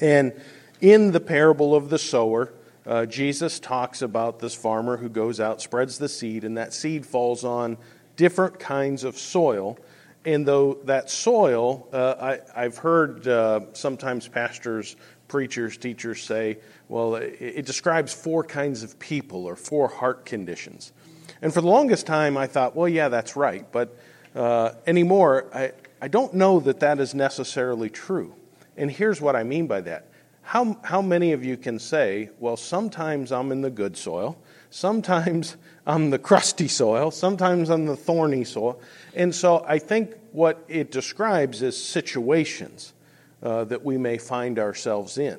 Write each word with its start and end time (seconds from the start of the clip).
And 0.00 0.32
in 0.80 1.12
the 1.12 1.20
parable 1.20 1.74
of 1.74 1.90
the 1.90 1.98
sower, 1.98 2.52
uh, 2.84 3.06
Jesus 3.06 3.60
talks 3.60 4.02
about 4.02 4.40
this 4.40 4.54
farmer 4.54 4.96
who 4.96 5.08
goes 5.08 5.40
out, 5.40 5.62
spreads 5.62 5.98
the 5.98 6.08
seed, 6.08 6.44
and 6.44 6.56
that 6.58 6.74
seed 6.74 7.06
falls 7.06 7.44
on 7.44 7.78
different 8.16 8.58
kinds 8.58 9.04
of 9.04 9.16
soil. 9.16 9.78
And 10.24 10.46
though 10.46 10.74
that 10.84 11.10
soil, 11.10 11.88
uh, 11.92 12.36
I, 12.54 12.62
have 12.62 12.78
heard 12.78 13.26
uh, 13.26 13.60
sometimes 13.72 14.28
pastors, 14.28 14.96
preachers, 15.26 15.76
teachers 15.76 16.22
say, 16.22 16.58
well, 16.88 17.16
it, 17.16 17.36
it, 17.40 17.66
describes 17.66 18.12
four 18.12 18.44
kinds 18.44 18.84
of 18.84 18.98
people 19.00 19.46
or 19.46 19.56
four 19.56 19.88
heart 19.88 20.24
conditions. 20.24 20.92
And 21.40 21.52
for 21.52 21.60
the 21.60 21.66
longest 21.66 22.06
time, 22.06 22.36
I 22.36 22.46
thought, 22.46 22.76
well, 22.76 22.88
yeah, 22.88 23.08
that's 23.08 23.34
right. 23.34 23.66
But 23.72 23.96
uh, 24.36 24.72
anymore, 24.86 25.46
I, 25.52 25.72
I 26.00 26.08
don't 26.08 26.34
know 26.34 26.60
that 26.60 26.80
that 26.80 27.00
is 27.00 27.14
necessarily 27.14 27.90
true. 27.90 28.34
And 28.76 28.90
here's 28.90 29.20
what 29.20 29.34
I 29.34 29.42
mean 29.42 29.66
by 29.66 29.80
that. 29.82 30.06
How, 30.42 30.78
how 30.82 31.02
many 31.02 31.32
of 31.32 31.44
you 31.44 31.56
can 31.56 31.78
say, 31.78 32.30
well, 32.38 32.56
sometimes 32.56 33.32
I'm 33.32 33.52
in 33.52 33.60
the 33.60 33.70
good 33.70 33.96
soil, 33.96 34.36
sometimes 34.72 35.56
I'm 35.86 36.10
the 36.10 36.18
crusty 36.18 36.66
soil, 36.66 37.10
sometimes 37.10 37.70
I'm 37.70 37.86
the 37.86 37.96
thorny 37.96 38.44
soil, 38.44 38.80
and 39.14 39.34
so 39.34 39.64
I 39.68 39.78
think 39.78 40.14
what 40.32 40.64
it 40.66 40.90
describes 40.90 41.62
is 41.62 41.80
situations 41.80 42.94
uh, 43.42 43.64
that 43.64 43.84
we 43.84 43.98
may 43.98 44.18
find 44.18 44.58
ourselves 44.58 45.18
in 45.18 45.38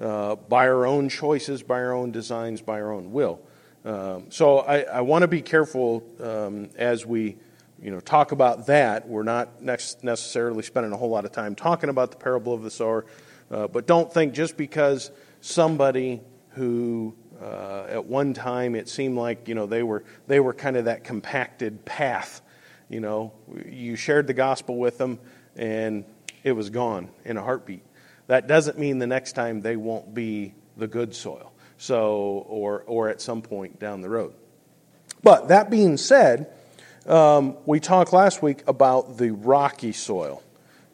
uh, 0.00 0.36
by 0.36 0.68
our 0.68 0.86
own 0.86 1.08
choices, 1.08 1.62
by 1.62 1.80
our 1.80 1.92
own 1.92 2.12
designs, 2.12 2.62
by 2.62 2.80
our 2.80 2.92
own 2.92 3.12
will. 3.12 3.40
Um, 3.84 4.26
so 4.30 4.60
I, 4.60 4.82
I 4.82 5.00
want 5.00 5.22
to 5.22 5.28
be 5.28 5.42
careful 5.42 6.04
um, 6.20 6.70
as 6.76 7.04
we 7.04 7.36
you 7.82 7.90
know, 7.90 8.00
talk 8.00 8.32
about 8.32 8.66
that. 8.66 9.08
We're 9.08 9.22
not 9.22 9.62
necessarily 9.62 10.62
spending 10.62 10.92
a 10.92 10.96
whole 10.96 11.10
lot 11.10 11.24
of 11.24 11.32
time 11.32 11.54
talking 11.54 11.90
about 11.90 12.10
the 12.10 12.16
parable 12.16 12.54
of 12.54 12.62
the 12.62 12.70
sower, 12.70 13.06
uh, 13.50 13.66
but 13.66 13.86
don't 13.86 14.12
think 14.12 14.34
just 14.34 14.56
because 14.56 15.10
somebody 15.40 16.20
who 16.50 17.14
uh, 17.42 17.86
at 17.88 18.04
one 18.04 18.34
time 18.34 18.74
it 18.74 18.88
seemed 18.88 19.16
like 19.16 19.48
you 19.48 19.54
know 19.54 19.66
they 19.66 19.82
were 19.82 20.04
they 20.26 20.40
were 20.40 20.52
kind 20.52 20.76
of 20.76 20.86
that 20.86 21.04
compacted 21.04 21.84
path 21.84 22.42
you 22.88 23.00
know, 23.00 23.32
you 23.66 23.96
shared 23.96 24.26
the 24.26 24.34
gospel 24.34 24.76
with 24.76 24.98
them 24.98 25.18
and 25.56 26.04
it 26.42 26.52
was 26.52 26.70
gone 26.70 27.10
in 27.24 27.36
a 27.36 27.42
heartbeat. 27.42 27.84
That 28.26 28.46
doesn't 28.46 28.78
mean 28.78 28.98
the 28.98 29.06
next 29.06 29.32
time 29.32 29.60
they 29.60 29.76
won't 29.76 30.14
be 30.14 30.54
the 30.76 30.86
good 30.86 31.14
soil. 31.14 31.52
So, 31.76 32.44
or, 32.48 32.82
or 32.86 33.08
at 33.08 33.20
some 33.20 33.42
point 33.42 33.78
down 33.78 34.00
the 34.00 34.08
road. 34.08 34.34
But 35.22 35.48
that 35.48 35.70
being 35.70 35.96
said, 35.96 36.52
um, 37.06 37.56
we 37.66 37.78
talked 37.78 38.12
last 38.12 38.42
week 38.42 38.62
about 38.66 39.16
the 39.16 39.30
rocky 39.30 39.92
soil, 39.92 40.42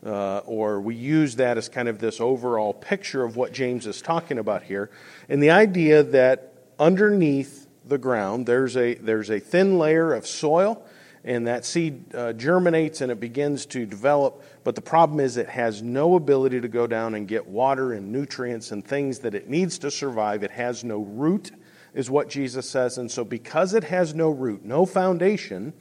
uh, 0.05 0.39
or 0.39 0.81
we 0.81 0.95
use 0.95 1.37
that 1.37 1.57
as 1.59 1.69
kind 1.69 1.89
of 1.89 1.99
this 1.99 2.21
overall 2.21 2.73
picture 2.75 3.25
of 3.25 3.37
what 3.37 3.53
James 3.53 3.87
is 3.87 4.03
talking 4.03 4.39
about 4.39 4.63
here, 4.63 4.91
and 5.29 5.43
the 5.43 5.51
idea 5.51 6.03
that 6.03 6.53
underneath 6.79 7.69
the 7.87 7.99
ground 7.99 8.47
there's 8.47 8.77
a 8.77 8.95
there's 8.95 9.31
a 9.31 9.39
thin 9.39 9.79
layer 9.79 10.13
of 10.13 10.27
soil, 10.27 10.85
and 11.25 11.47
that 11.47 11.65
seed 11.65 12.15
uh, 12.15 12.33
germinates 12.35 13.01
and 13.01 13.11
it 13.11 13.19
begins 13.19 13.67
to 13.67 13.87
develop. 13.87 14.43
But 14.63 14.75
the 14.75 14.83
problem 14.83 15.21
is, 15.21 15.37
it 15.37 15.49
has 15.49 15.83
no 15.83 16.17
ability 16.17 16.61
to 16.61 16.69
go 16.69 16.87
down 16.87 17.15
and 17.15 17.29
get 17.29 17.47
water 17.47 17.93
and 17.93 18.13
nutrients 18.13 18.73
and 18.73 18.85
things 18.85 19.21
that 19.21 19.35
it 19.35 19.49
needs 19.49 19.79
to 19.79 19.91
survive. 19.91 20.43
It 20.43 20.51
has 20.51 20.85
no 20.85 21.01
root, 21.01 21.53
is 21.95 22.11
what 22.11 22.29
Jesus 22.29 22.69
says. 22.69 22.99
And 22.99 23.11
so, 23.11 23.25
because 23.25 23.75
it 23.75 23.85
has 23.85 24.15
no 24.15 24.31
root, 24.31 24.65
no 24.65 24.87
foundation, 24.87 25.75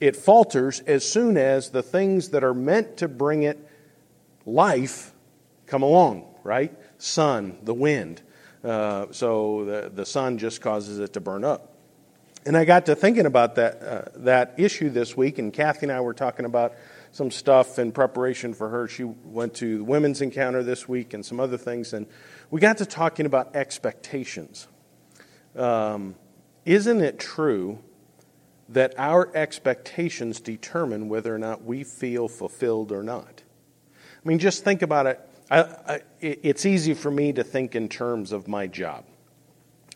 it 0.00 0.16
falters 0.16 0.80
as 0.80 1.08
soon 1.08 1.36
as 1.36 1.70
the 1.70 1.82
things 1.82 2.30
that 2.30 2.42
are 2.42 2.54
meant 2.54 2.96
to 2.98 3.08
bring 3.08 3.42
it 3.42 3.58
life 4.46 5.12
come 5.66 5.82
along, 5.82 6.26
right? 6.42 6.74
Sun, 6.98 7.58
the 7.62 7.74
wind. 7.74 8.22
Uh, 8.64 9.06
so 9.10 9.64
the, 9.64 9.90
the 9.94 10.06
sun 10.06 10.38
just 10.38 10.60
causes 10.60 10.98
it 10.98 11.12
to 11.12 11.20
burn 11.20 11.44
up. 11.44 11.76
And 12.46 12.56
I 12.56 12.64
got 12.64 12.86
to 12.86 12.96
thinking 12.96 13.26
about 13.26 13.56
that, 13.56 13.82
uh, 13.82 14.02
that 14.16 14.54
issue 14.56 14.88
this 14.88 15.14
week, 15.14 15.38
and 15.38 15.52
Kathy 15.52 15.80
and 15.82 15.92
I 15.92 16.00
were 16.00 16.14
talking 16.14 16.46
about 16.46 16.72
some 17.12 17.30
stuff 17.30 17.78
in 17.78 17.92
preparation 17.92 18.54
for 18.54 18.70
her. 18.70 18.88
She 18.88 19.04
went 19.04 19.54
to 19.54 19.78
the 19.78 19.84
women's 19.84 20.22
encounter 20.22 20.62
this 20.62 20.88
week 20.88 21.12
and 21.12 21.24
some 21.24 21.38
other 21.38 21.58
things, 21.58 21.92
and 21.92 22.06
we 22.50 22.60
got 22.60 22.78
to 22.78 22.86
talking 22.86 23.26
about 23.26 23.54
expectations. 23.54 24.68
Um, 25.54 26.14
isn't 26.64 27.00
it 27.02 27.18
true 27.18 27.80
that 28.70 28.94
our 28.96 29.30
expectations 29.34 30.40
determine 30.40 31.08
whether 31.08 31.34
or 31.34 31.38
not 31.38 31.64
we 31.64 31.84
feel 31.84 32.28
fulfilled 32.28 32.92
or 32.92 33.02
not? 33.02 33.42
I 34.24 34.28
mean, 34.28 34.38
just 34.38 34.64
think 34.64 34.82
about 34.82 35.06
it. 35.06 35.20
I, 35.50 35.60
I, 35.60 36.00
it's 36.20 36.64
easy 36.64 36.94
for 36.94 37.10
me 37.10 37.32
to 37.32 37.42
think 37.42 37.74
in 37.74 37.88
terms 37.88 38.32
of 38.32 38.46
my 38.46 38.66
job. 38.66 39.04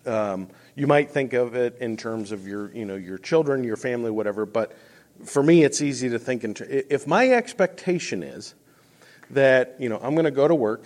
Um, 0.04 0.48
you 0.74 0.86
might 0.86 1.10
think 1.10 1.32
of 1.32 1.54
it 1.54 1.78
in 1.78 1.96
terms 1.96 2.32
of 2.32 2.46
your, 2.46 2.72
you 2.74 2.84
know, 2.84 2.96
your 2.96 3.18
children, 3.18 3.64
your 3.64 3.76
family, 3.76 4.10
whatever. 4.10 4.44
But 4.44 4.76
for 5.24 5.42
me, 5.42 5.62
it's 5.62 5.80
easy 5.80 6.08
to 6.10 6.18
think 6.18 6.44
in. 6.44 6.54
If 6.68 7.06
my 7.06 7.30
expectation 7.30 8.22
is 8.22 8.54
that 9.30 9.76
you 9.78 9.88
know 9.88 9.98
I'm 10.02 10.14
going 10.14 10.24
to 10.24 10.30
go 10.30 10.48
to 10.48 10.54
work 10.54 10.84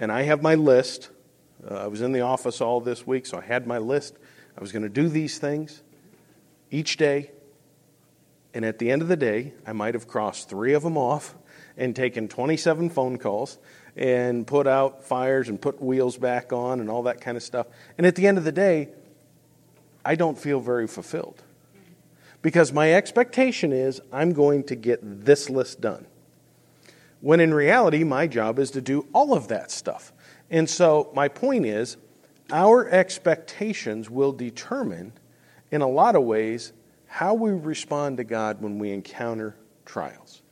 and 0.00 0.10
I 0.10 0.22
have 0.22 0.42
my 0.42 0.54
list. 0.54 1.10
Uh, 1.68 1.74
I 1.74 1.86
was 1.88 2.00
in 2.00 2.12
the 2.12 2.20
office 2.20 2.60
all 2.60 2.80
this 2.80 3.06
week, 3.06 3.26
so 3.26 3.38
I 3.38 3.42
had 3.42 3.66
my 3.66 3.78
list. 3.78 4.16
I 4.56 4.60
was 4.60 4.72
going 4.72 4.82
to 4.82 4.88
do 4.88 5.08
these 5.08 5.38
things 5.38 5.82
each 6.70 6.96
day, 6.96 7.30
and 8.54 8.64
at 8.64 8.78
the 8.78 8.90
end 8.90 9.02
of 9.02 9.08
the 9.08 9.16
day, 9.16 9.52
I 9.66 9.72
might 9.72 9.94
have 9.94 10.08
crossed 10.08 10.48
three 10.48 10.74
of 10.74 10.82
them 10.82 10.96
off 10.96 11.34
and 11.76 11.94
taken 11.94 12.28
27 12.28 12.90
phone 12.90 13.18
calls 13.18 13.58
and 13.96 14.46
put 14.46 14.66
out 14.66 15.04
fires 15.04 15.48
and 15.48 15.60
put 15.60 15.82
wheels 15.82 16.16
back 16.16 16.52
on 16.52 16.80
and 16.80 16.88
all 16.90 17.04
that 17.04 17.20
kind 17.20 17.36
of 17.36 17.42
stuff. 17.42 17.66
And 17.96 18.06
at 18.06 18.14
the 18.14 18.26
end 18.26 18.38
of 18.38 18.44
the 18.44 18.52
day, 18.52 18.88
I 20.04 20.14
don't 20.14 20.38
feel 20.38 20.60
very 20.60 20.86
fulfilled. 20.86 21.42
Because 22.40 22.72
my 22.72 22.94
expectation 22.94 23.72
is 23.72 24.00
I'm 24.12 24.32
going 24.32 24.64
to 24.64 24.76
get 24.76 25.00
this 25.02 25.50
list 25.50 25.80
done. 25.80 26.06
When 27.20 27.40
in 27.40 27.52
reality, 27.52 28.04
my 28.04 28.28
job 28.28 28.58
is 28.58 28.70
to 28.72 28.80
do 28.80 29.08
all 29.12 29.34
of 29.34 29.48
that 29.48 29.70
stuff. 29.72 30.12
And 30.48 30.70
so, 30.70 31.10
my 31.14 31.28
point 31.28 31.66
is, 31.66 31.96
our 32.50 32.88
expectations 32.88 34.08
will 34.08 34.32
determine, 34.32 35.12
in 35.70 35.80
a 35.80 35.88
lot 35.88 36.16
of 36.16 36.22
ways, 36.22 36.72
how 37.06 37.34
we 37.34 37.50
respond 37.50 38.18
to 38.18 38.24
God 38.24 38.60
when 38.60 38.78
we 38.78 38.92
encounter 38.92 39.56
trials 39.84 40.42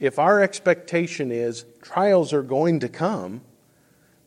if 0.00 0.18
our 0.18 0.42
expectation 0.42 1.30
is 1.30 1.64
trials 1.82 2.32
are 2.32 2.42
going 2.42 2.80
to 2.80 2.88
come, 2.88 3.40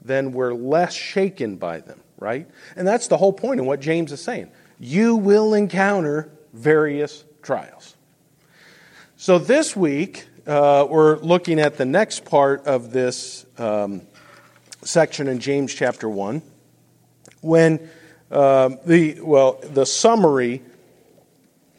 then 0.01 0.31
we're 0.31 0.53
less 0.53 0.93
shaken 0.93 1.57
by 1.57 1.79
them, 1.81 2.01
right? 2.17 2.47
And 2.75 2.87
that's 2.87 3.07
the 3.07 3.17
whole 3.17 3.33
point 3.33 3.59
of 3.59 3.65
what 3.65 3.79
James 3.79 4.11
is 4.11 4.21
saying. 4.21 4.49
You 4.79 5.15
will 5.15 5.53
encounter 5.53 6.31
various 6.53 7.23
trials. 7.41 7.95
So 9.17 9.39
this 9.39 9.75
week, 9.75 10.27
uh, 10.45 10.87
we're 10.89 11.17
looking 11.17 11.59
at 11.59 11.77
the 11.77 11.85
next 11.85 12.25
part 12.25 12.65
of 12.65 12.91
this 12.91 13.45
um, 13.57 14.01
section 14.83 15.27
in 15.27 15.39
James 15.39 15.73
chapter 15.73 16.09
1, 16.09 16.41
when 17.41 17.89
uh, 18.31 18.69
the, 18.85 19.19
well, 19.21 19.59
the 19.61 19.85
summary 19.85 20.61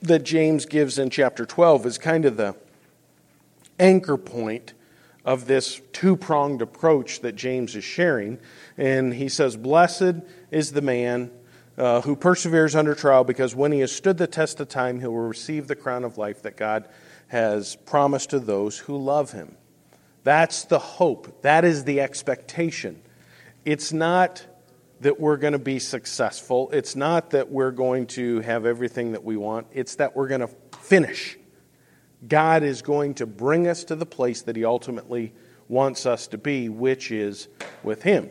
that 0.02 0.22
James 0.22 0.66
gives 0.66 0.98
in 0.98 1.10
chapter 1.10 1.44
12 1.44 1.86
is 1.86 1.98
kind 1.98 2.24
of 2.24 2.36
the 2.36 2.54
anchor 3.78 4.16
point 4.16 4.74
of 5.24 5.46
this 5.46 5.80
two 5.92 6.16
pronged 6.16 6.62
approach 6.62 7.20
that 7.20 7.36
James 7.36 7.76
is 7.76 7.84
sharing. 7.84 8.38
And 8.76 9.12
he 9.12 9.28
says, 9.28 9.56
Blessed 9.56 10.14
is 10.50 10.72
the 10.72 10.80
man 10.80 11.30
uh, 11.76 12.00
who 12.00 12.16
perseveres 12.16 12.74
under 12.74 12.94
trial, 12.94 13.24
because 13.24 13.54
when 13.54 13.70
he 13.70 13.80
has 13.80 13.92
stood 13.92 14.18
the 14.18 14.26
test 14.26 14.58
of 14.58 14.68
time, 14.68 15.00
he 15.00 15.06
will 15.06 15.18
receive 15.18 15.68
the 15.68 15.76
crown 15.76 16.02
of 16.04 16.18
life 16.18 16.42
that 16.42 16.56
God 16.56 16.88
has 17.28 17.76
promised 17.76 18.30
to 18.30 18.40
those 18.40 18.78
who 18.78 18.96
love 18.96 19.32
him. 19.32 19.56
That's 20.24 20.64
the 20.64 20.78
hope. 20.78 21.42
That 21.42 21.64
is 21.64 21.84
the 21.84 22.00
expectation. 22.00 23.00
It's 23.64 23.92
not 23.92 24.44
that 25.00 25.20
we're 25.20 25.36
going 25.36 25.52
to 25.52 25.58
be 25.58 25.78
successful. 25.78 26.70
It's 26.72 26.96
not 26.96 27.30
that 27.30 27.50
we're 27.50 27.70
going 27.70 28.06
to 28.08 28.40
have 28.40 28.66
everything 28.66 29.12
that 29.12 29.24
we 29.24 29.36
want. 29.36 29.66
It's 29.72 29.96
that 29.96 30.16
we're 30.16 30.28
going 30.28 30.40
to 30.40 30.50
finish. 30.78 31.38
God 32.26 32.62
is 32.62 32.82
going 32.82 33.14
to 33.14 33.26
bring 33.26 33.68
us 33.68 33.84
to 33.84 33.96
the 33.96 34.06
place 34.06 34.42
that 34.42 34.56
He 34.56 34.64
ultimately 34.64 35.32
wants 35.68 36.06
us 36.06 36.26
to 36.28 36.38
be, 36.38 36.68
which 36.68 37.10
is 37.10 37.48
with 37.82 38.02
Him. 38.02 38.30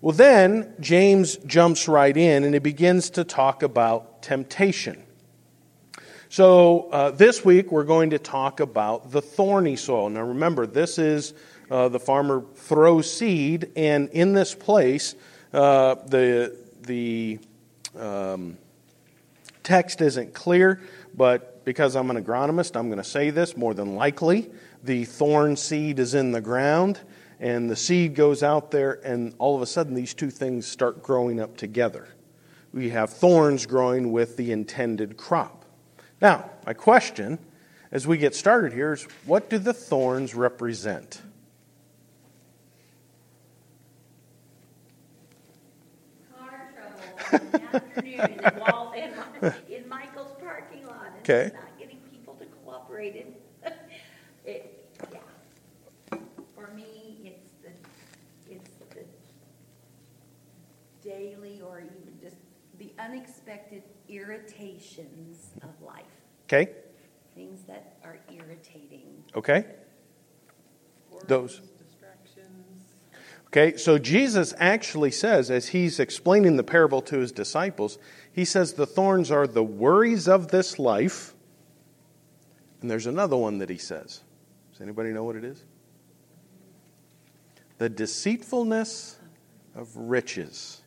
Well, 0.00 0.14
then 0.14 0.74
James 0.78 1.36
jumps 1.38 1.88
right 1.88 2.16
in 2.16 2.44
and 2.44 2.54
he 2.54 2.60
begins 2.60 3.10
to 3.10 3.24
talk 3.24 3.64
about 3.64 4.22
temptation. 4.22 5.02
So, 6.28 6.88
uh, 6.90 7.10
this 7.10 7.44
week 7.44 7.72
we're 7.72 7.84
going 7.84 8.10
to 8.10 8.18
talk 8.18 8.60
about 8.60 9.10
the 9.10 9.22
thorny 9.22 9.74
soil. 9.76 10.08
Now, 10.08 10.22
remember, 10.22 10.66
this 10.66 10.98
is 10.98 11.34
uh, 11.70 11.88
the 11.88 11.98
farmer 11.98 12.44
throws 12.54 13.12
seed, 13.12 13.72
and 13.76 14.08
in 14.10 14.34
this 14.34 14.54
place, 14.54 15.14
uh, 15.52 15.96
the, 16.06 16.56
the 16.82 17.38
um, 17.98 18.58
text 19.62 20.00
isn't 20.00 20.34
clear, 20.34 20.80
but 21.14 21.64
because 21.64 21.96
I'm 21.96 22.10
an 22.10 22.22
agronomist, 22.22 22.76
I'm 22.76 22.88
going 22.88 22.98
to 22.98 23.04
say 23.04 23.30
this 23.30 23.56
more 23.56 23.74
than 23.74 23.94
likely. 23.94 24.50
The 24.82 25.04
thorn 25.04 25.56
seed 25.56 25.98
is 25.98 26.14
in 26.14 26.32
the 26.32 26.40
ground, 26.40 27.00
and 27.40 27.68
the 27.68 27.76
seed 27.76 28.14
goes 28.14 28.42
out 28.42 28.70
there, 28.70 29.00
and 29.04 29.34
all 29.38 29.56
of 29.56 29.62
a 29.62 29.66
sudden, 29.66 29.94
these 29.94 30.14
two 30.14 30.30
things 30.30 30.66
start 30.66 31.02
growing 31.02 31.40
up 31.40 31.56
together. 31.56 32.08
We 32.72 32.90
have 32.90 33.10
thorns 33.10 33.66
growing 33.66 34.12
with 34.12 34.36
the 34.36 34.52
intended 34.52 35.16
crop. 35.16 35.64
Now, 36.20 36.50
my 36.66 36.74
question 36.74 37.38
as 37.90 38.06
we 38.06 38.18
get 38.18 38.34
started 38.34 38.72
here 38.72 38.92
is 38.92 39.04
what 39.24 39.48
do 39.48 39.58
the 39.58 39.72
thorns 39.72 40.34
represent? 40.34 41.22
Car 46.34 46.70
trouble 46.74 47.00
in 47.10 47.17
the 47.17 47.17
afternoon 47.32 48.20
in, 48.20 48.32
in, 48.32 49.12
my- 49.40 49.54
in 49.70 49.88
Michael's 49.88 50.32
parking 50.40 50.86
lot. 50.86 51.06
and 51.06 51.18
Okay. 51.20 51.50
Not 51.54 51.78
getting 51.78 51.98
people 52.10 52.34
to 52.34 52.44
cooperate. 52.64 53.26
And 53.64 53.72
it, 54.44 54.88
yeah. 55.12 56.18
For 56.54 56.68
me, 56.74 57.20
it's 57.24 57.50
the, 57.62 58.52
it's 58.54 58.70
the 58.90 59.04
daily 61.08 61.60
or 61.60 61.80
even 61.80 62.18
just 62.20 62.36
the 62.78 62.92
unexpected 62.98 63.82
irritations 64.08 65.50
of 65.62 65.70
life. 65.84 66.04
Okay? 66.46 66.70
Things 67.34 67.62
that 67.68 67.98
are 68.04 68.18
irritating. 68.32 69.22
Okay? 69.34 69.64
Those. 71.26 71.60
Okay, 73.48 73.78
so 73.78 73.98
Jesus 73.98 74.52
actually 74.58 75.10
says, 75.10 75.50
as 75.50 75.68
he's 75.68 75.98
explaining 75.98 76.56
the 76.56 76.62
parable 76.62 77.00
to 77.02 77.18
his 77.18 77.32
disciples, 77.32 77.98
he 78.30 78.44
says 78.44 78.74
the 78.74 78.86
thorns 78.86 79.30
are 79.30 79.46
the 79.46 79.64
worries 79.64 80.28
of 80.28 80.48
this 80.48 80.78
life. 80.78 81.34
And 82.82 82.90
there's 82.90 83.06
another 83.06 83.36
one 83.36 83.58
that 83.58 83.70
he 83.70 83.78
says. 83.78 84.22
Does 84.72 84.82
anybody 84.82 85.10
know 85.10 85.24
what 85.24 85.34
it 85.34 85.44
is? 85.44 85.64
The 87.78 87.88
deceitfulness 87.88 89.18
of 89.74 89.96
riches. 89.96 90.82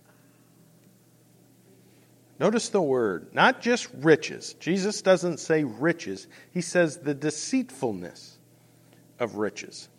Notice 2.39 2.69
the 2.69 2.81
word, 2.81 3.33
not 3.33 3.61
just 3.61 3.87
riches. 3.95 4.53
Jesus 4.59 5.01
doesn't 5.01 5.39
say 5.39 5.63
riches, 5.63 6.27
he 6.51 6.61
says 6.61 6.97
the 6.97 7.13
deceitfulness 7.13 8.37
of 9.19 9.35
riches. 9.35 9.89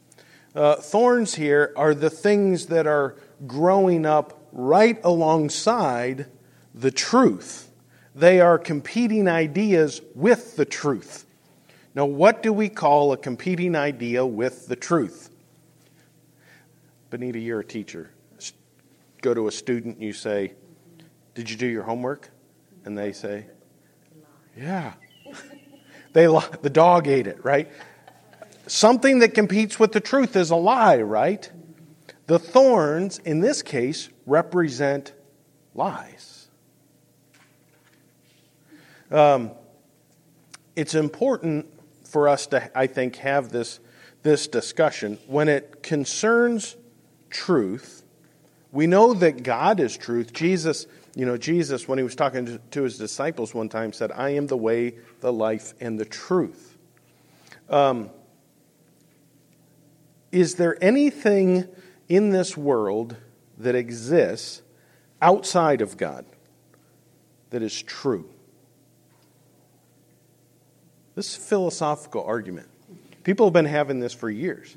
Uh, 0.55 0.77
thorns 0.77 1.35
here 1.35 1.73
are 1.77 1.95
the 1.95 2.11
things 2.11 2.67
that 2.67 2.87
are 2.87 3.17
growing 3.47 4.05
up 4.05 4.47
right 4.53 5.01
alongside 5.03 6.27
the 6.75 6.91
truth. 6.91 7.71
They 8.15 8.41
are 8.41 8.59
competing 8.59 9.29
ideas 9.29 10.03
with 10.15 10.57
the 10.57 10.67
truth. 10.67 11.25
Now, 11.95 12.05
what 12.05 12.43
do 12.43 12.53
we 12.53 12.69
call 12.69 13.13
a 13.13 13.17
competing 13.17 13.75
idea 13.75 14.27
with 14.27 14.67
the 14.67 14.77
truth? 14.77 15.31
Benita, 17.09 17.39
you're 17.39 17.61
a 17.61 17.65
teacher. 17.65 18.11
Go 19.23 19.35
to 19.35 19.47
a 19.47 19.53
student 19.53 19.97
and 19.97 20.05
you 20.05 20.13
say, 20.13 20.55
Did 21.35 21.51
you 21.51 21.57
do 21.57 21.67
your 21.67 21.83
homework? 21.83 22.31
And 22.85 22.97
they 22.97 23.13
say, 23.13 23.47
Yeah. 24.57 24.93
They, 26.15 26.27
the 26.27 26.69
dog 26.69 27.09
ate 27.09 27.27
it, 27.27 27.43
right? 27.43 27.73
Something 28.73 29.19
that 29.19 29.35
competes 29.35 29.79
with 29.79 29.93
the 29.93 30.01
truth 30.01 30.35
is 30.35 30.49
a 30.49 30.57
lie, 30.57 31.03
right? 31.03 31.53
The 32.27 32.39
thorns, 32.39 33.19
in 33.19 33.41
this 33.41 33.61
case, 33.61 34.09
represent 34.25 35.13
lies. 35.75 36.49
Um, 39.11 39.51
it's 40.75 40.95
important 40.95 41.67
for 42.05 42.31
us 42.31 42.47
to, 42.47 42.71
I 42.75 42.87
think, 42.87 43.17
have 43.17 43.51
this, 43.51 43.79
this 44.23 44.49
discussion. 44.49 45.19
When 45.27 45.51
it 45.51 45.83
concerns 45.83 46.75
truth, 47.29 48.05
we 48.71 48.87
know 48.87 49.13
that 49.13 49.43
God 49.43 49.81
is 49.81 49.99
truth. 49.99 50.33
Jesus, 50.33 50.87
you 51.15 51.27
know, 51.27 51.37
Jesus, 51.37 51.87
when 51.87 51.99
he 51.99 52.05
was 52.05 52.15
talking 52.15 52.59
to 52.71 52.83
his 52.83 52.97
disciples 52.97 53.53
one 53.55 53.69
time, 53.69 53.93
said, 53.93 54.11
I 54.13 54.31
am 54.31 54.47
the 54.47 54.57
way, 54.57 54.95
the 55.21 55.31
life, 55.31 55.75
and 55.79 56.01
the 56.01 56.07
truth. 56.07 56.79
Um, 57.69 58.09
is 60.33 60.55
there 60.55 60.83
anything 60.83 61.69
in 62.09 62.31
this 62.31 62.57
world 62.57 63.17
that 63.59 63.75
exists 63.75 64.63
outside 65.21 65.83
of 65.83 65.97
God 65.97 66.25
that 67.51 67.63
is 67.63 67.81
true? 67.83 68.29
This 71.15 71.37
philosophical 71.37 72.25
argument. 72.25 72.69
People 73.23 73.47
have 73.47 73.53
been 73.53 73.67
having 73.67 74.01
this 74.01 74.15
for 74.15 74.31
years. 74.31 74.75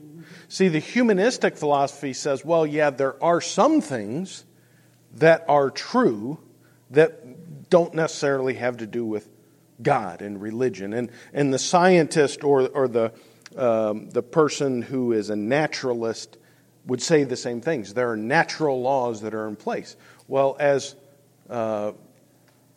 See, 0.49 0.67
the 0.67 0.79
humanistic 0.79 1.57
philosophy 1.57 2.13
says, 2.13 2.45
well, 2.45 2.67
yeah, 2.67 2.89
there 2.91 3.21
are 3.23 3.41
some 3.41 3.81
things 3.81 4.43
that 5.15 5.45
are 5.47 5.71
true 5.71 6.37
that 6.91 7.69
don't 7.69 7.95
necessarily 7.95 8.55
have 8.55 8.77
to 8.77 8.85
do 8.85 9.05
with 9.05 9.27
God 9.81 10.21
and 10.21 10.41
religion. 10.41 10.93
And, 10.93 11.09
and 11.33 11.53
the 11.53 11.59
scientist 11.59 12.43
or, 12.43 12.67
or 12.67 12.87
the, 12.87 13.13
um, 13.57 14.09
the 14.09 14.23
person 14.23 14.81
who 14.81 15.13
is 15.13 15.29
a 15.29 15.35
naturalist 15.35 16.37
would 16.85 17.01
say 17.01 17.23
the 17.23 17.35
same 17.35 17.61
things. 17.61 17.93
There 17.93 18.11
are 18.11 18.17
natural 18.17 18.81
laws 18.81 19.21
that 19.21 19.33
are 19.33 19.47
in 19.47 19.55
place. 19.55 19.95
Well, 20.27 20.55
as 20.59 20.95
uh, 21.49 21.93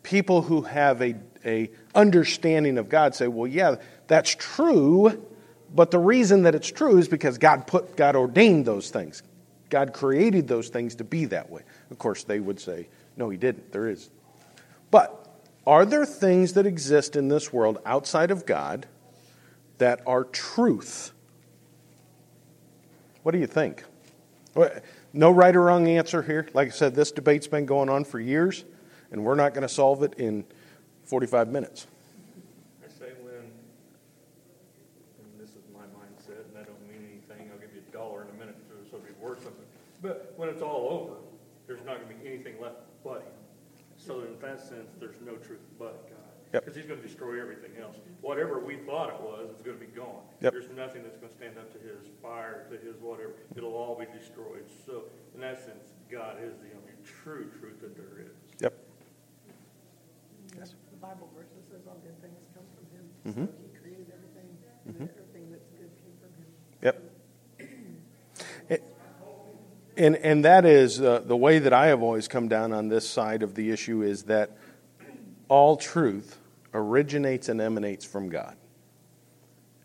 people 0.03 0.41
who 0.41 0.61
have 0.63 1.01
a, 1.01 1.15
a 1.45 1.69
understanding 1.93 2.77
of 2.77 2.89
God 2.89 3.15
say, 3.15 3.27
well, 3.27 3.47
yeah, 3.47 3.75
that's 4.07 4.35
true, 4.35 5.25
but 5.73 5.91
the 5.91 5.99
reason 5.99 6.43
that 6.43 6.55
it's 6.55 6.71
true 6.71 6.97
is 6.97 7.07
because 7.07 7.37
God 7.37 7.67
put 7.67 7.95
God 7.95 8.15
ordained 8.15 8.65
those 8.65 8.89
things. 8.89 9.21
God 9.69 9.93
created 9.93 10.47
those 10.47 10.69
things 10.69 10.95
to 10.95 11.03
be 11.03 11.25
that 11.25 11.49
way. 11.51 11.61
Of 11.91 11.99
course, 11.99 12.23
they 12.23 12.39
would 12.39 12.59
say, 12.59 12.87
no, 13.17 13.29
he 13.29 13.37
didn't. 13.37 13.71
There 13.71 13.87
is. 13.87 14.09
But 14.89 15.27
are 15.67 15.85
there 15.85 16.05
things 16.05 16.53
that 16.53 16.65
exist 16.65 17.15
in 17.15 17.27
this 17.27 17.53
world 17.53 17.77
outside 17.85 18.31
of 18.31 18.47
God 18.47 18.87
that 19.79 20.01
are 20.05 20.23
truth? 20.23 21.11
What 23.23 23.33
do 23.33 23.39
you 23.39 23.47
think? 23.47 23.83
No 25.11 25.31
right 25.31 25.55
or 25.55 25.63
wrong 25.63 25.87
answer 25.87 26.21
here. 26.21 26.47
Like 26.53 26.67
I 26.67 26.71
said, 26.71 26.95
this 26.95 27.11
debate's 27.11 27.47
been 27.47 27.65
going 27.65 27.89
on 27.89 28.03
for 28.03 28.19
years, 28.19 28.65
and 29.11 29.23
we're 29.23 29.35
not 29.35 29.53
going 29.53 29.67
to 29.67 29.73
solve 29.73 30.03
it 30.03 30.15
in 30.15 30.45
45 31.05 31.49
minutes. 31.49 31.87
I 32.85 32.89
say 32.89 33.11
when, 33.21 33.33
and 33.33 35.39
this 35.39 35.49
is 35.49 35.63
my 35.73 35.85
mindset, 35.99 36.45
and 36.49 36.57
I 36.57 36.63
don't 36.63 36.81
mean 36.87 37.09
anything, 37.11 37.49
I'll 37.51 37.59
give 37.59 37.73
you 37.73 37.81
a 37.87 37.91
dollar 37.91 38.23
in 38.23 38.29
a 38.29 38.39
minute 38.39 38.55
so 38.69 38.97
it'll 38.97 38.99
be 38.99 39.13
worth 39.21 39.43
something. 39.43 39.65
But 40.01 40.33
when 40.37 40.49
it's 40.49 40.61
all 40.61 40.87
over, 40.89 41.15
there's 41.67 41.83
not 41.85 41.97
going 41.97 42.15
to 42.15 42.23
be 42.23 42.29
anything 42.29 42.61
left 42.61 42.77
but. 43.03 43.33
So 43.97 44.21
in 44.21 44.39
that 44.41 44.61
sense, 44.61 44.91
there's 44.99 45.19
no 45.25 45.35
truth 45.35 45.59
but 45.77 46.09
God. 46.09 46.17
Yep. 46.53 46.65
Because 46.65 46.75
He's 46.75 46.85
going 46.85 46.99
to 46.99 47.05
destroy 47.05 47.39
everything 47.41 47.71
else. 47.81 47.97
Whatever 48.21 48.59
we 48.59 48.77
thought 48.77 49.09
it 49.09 49.21
was, 49.21 49.49
it's 49.51 49.61
going 49.61 49.77
to 49.77 49.85
be 49.85 49.91
gone. 49.91 50.21
Yep. 50.41 50.53
There's 50.53 50.69
nothing 50.75 51.03
that's 51.03 51.17
going 51.17 51.29
to 51.31 51.37
stand 51.37 51.57
up 51.57 51.71
to 51.73 51.79
His 51.79 52.07
fire, 52.21 52.65
to 52.71 52.77
His 52.77 52.97
whatever. 53.01 53.33
It'll 53.55 53.75
all 53.75 53.95
be 53.97 54.05
destroyed. 54.17 54.65
So 54.85 55.03
in 55.35 55.41
that 55.41 55.59
sense, 55.63 55.93
God 56.11 56.37
is 56.41 56.53
the 56.57 56.73
only 56.75 56.93
true 57.05 57.49
truth 57.59 57.79
that 57.81 57.95
there 57.95 58.25
is. 58.25 58.33
Yep. 58.61 58.73
Yes. 60.57 60.73
The 60.91 60.97
Bible 60.97 61.29
verses 61.37 61.63
says 61.69 61.81
all 61.87 61.97
good 62.03 62.19
things 62.21 62.39
come 62.55 62.65
from 62.73 62.85
him. 62.97 63.45
Mhm. 63.45 63.47
So 63.47 63.53
he 63.71 63.77
created 63.79 64.07
everything, 64.11 64.57
and 64.87 65.09
everything 65.09 65.51
that's 65.51 65.69
good 65.77 65.91
came 66.01 66.15
from 66.19 66.33
him. 66.33 66.49
Yep. 66.81 67.03
It- 68.69 68.83
And, 69.97 70.15
and 70.17 70.45
that 70.45 70.65
is 70.65 70.99
uh, 71.01 71.19
the 71.19 71.37
way 71.37 71.59
that 71.59 71.73
I 71.73 71.87
have 71.87 72.01
always 72.01 72.27
come 72.27 72.47
down 72.47 72.71
on 72.73 72.87
this 72.87 73.07
side 73.07 73.43
of 73.43 73.53
the 73.55 73.69
issue 73.69 74.01
is 74.01 74.23
that 74.23 74.57
all 75.47 75.75
truth 75.77 76.38
originates 76.73 77.49
and 77.49 77.59
emanates 77.61 78.05
from 78.05 78.29
God. 78.29 78.55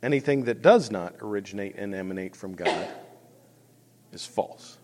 Anything 0.02 0.44
that 0.44 0.60
does 0.60 0.90
not 0.90 1.14
originate 1.20 1.76
and 1.76 1.94
emanate 1.94 2.36
from 2.36 2.54
God 2.54 2.88
is 4.12 4.26
false. 4.26 4.78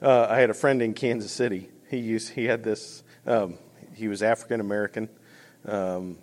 Uh, 0.00 0.26
I 0.28 0.40
had 0.40 0.50
a 0.50 0.54
friend 0.54 0.82
in 0.82 0.94
Kansas 0.94 1.30
City. 1.30 1.68
He 1.88 1.98
used 1.98 2.30
he 2.30 2.46
had 2.46 2.64
this. 2.64 3.04
Um, 3.26 3.58
he 3.94 4.08
was 4.08 4.22
African 4.22 4.60
American 4.60 5.08
um, 5.66 6.18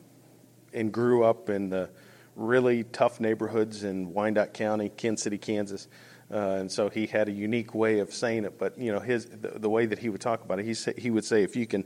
and 0.74 0.92
grew 0.92 1.24
up 1.24 1.50
in 1.50 1.70
the 1.70 1.90
really 2.36 2.84
tough 2.86 3.20
neighborhoods 3.20 3.84
in 3.84 4.14
Wyandotte 4.14 4.54
County, 4.54 4.90
Kansas 4.90 5.24
City, 5.24 5.38
Kansas. 5.38 5.88
Uh, 6.32 6.58
and 6.60 6.72
so 6.72 6.90
he 6.90 7.08
had 7.08 7.28
a 7.28 7.32
unique 7.32 7.74
way 7.74 8.00
of 8.00 8.14
saying 8.14 8.46
it. 8.46 8.60
But 8.60 8.78
you 8.78 8.92
know, 8.92 9.00
his 9.00 9.26
the, 9.28 9.60
the 9.60 9.70
way 9.70 9.86
that 9.86 10.00
he 10.00 10.10
would 10.10 10.22
talk 10.22 10.44
about 10.44 10.60
it, 10.60 10.66
he 10.66 10.74
say, 10.74 10.94
he 10.98 11.10
would 11.10 11.26
say, 11.26 11.44
if 11.44 11.56
you 11.56 11.66
can 11.66 11.86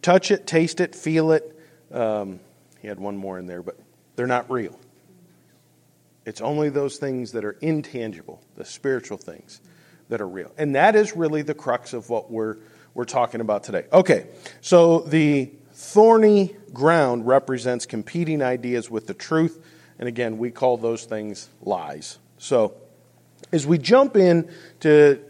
touch 0.00 0.30
it, 0.30 0.46
taste 0.46 0.80
it, 0.80 0.94
feel 0.94 1.32
it. 1.32 1.58
Um, 1.92 2.40
he 2.80 2.88
had 2.88 2.98
one 2.98 3.16
more 3.16 3.38
in 3.38 3.46
there, 3.46 3.62
but 3.62 3.78
they're 4.16 4.26
not 4.26 4.50
real. 4.50 4.78
It's 6.24 6.40
only 6.40 6.68
those 6.68 6.98
things 6.98 7.32
that 7.32 7.44
are 7.44 7.56
intangible, 7.60 8.42
the 8.56 8.64
spiritual 8.64 9.18
things, 9.18 9.60
that 10.08 10.20
are 10.20 10.28
real. 10.28 10.52
And 10.56 10.74
that 10.74 10.94
is 10.94 11.16
really 11.16 11.42
the 11.42 11.54
crux 11.54 11.92
of 11.92 12.08
what 12.10 12.30
we're, 12.30 12.58
we're 12.94 13.04
talking 13.04 13.40
about 13.40 13.64
today. 13.64 13.86
Okay, 13.92 14.26
so 14.60 15.00
the 15.00 15.50
thorny 15.72 16.54
ground 16.72 17.26
represents 17.26 17.86
competing 17.86 18.42
ideas 18.42 18.90
with 18.90 19.06
the 19.06 19.14
truth. 19.14 19.64
And 19.98 20.08
again, 20.08 20.38
we 20.38 20.50
call 20.50 20.76
those 20.76 21.04
things 21.04 21.48
lies. 21.62 22.18
So 22.38 22.74
as 23.52 23.66
we 23.66 23.78
jump 23.78 24.16
in 24.16 24.50
to 24.80 25.20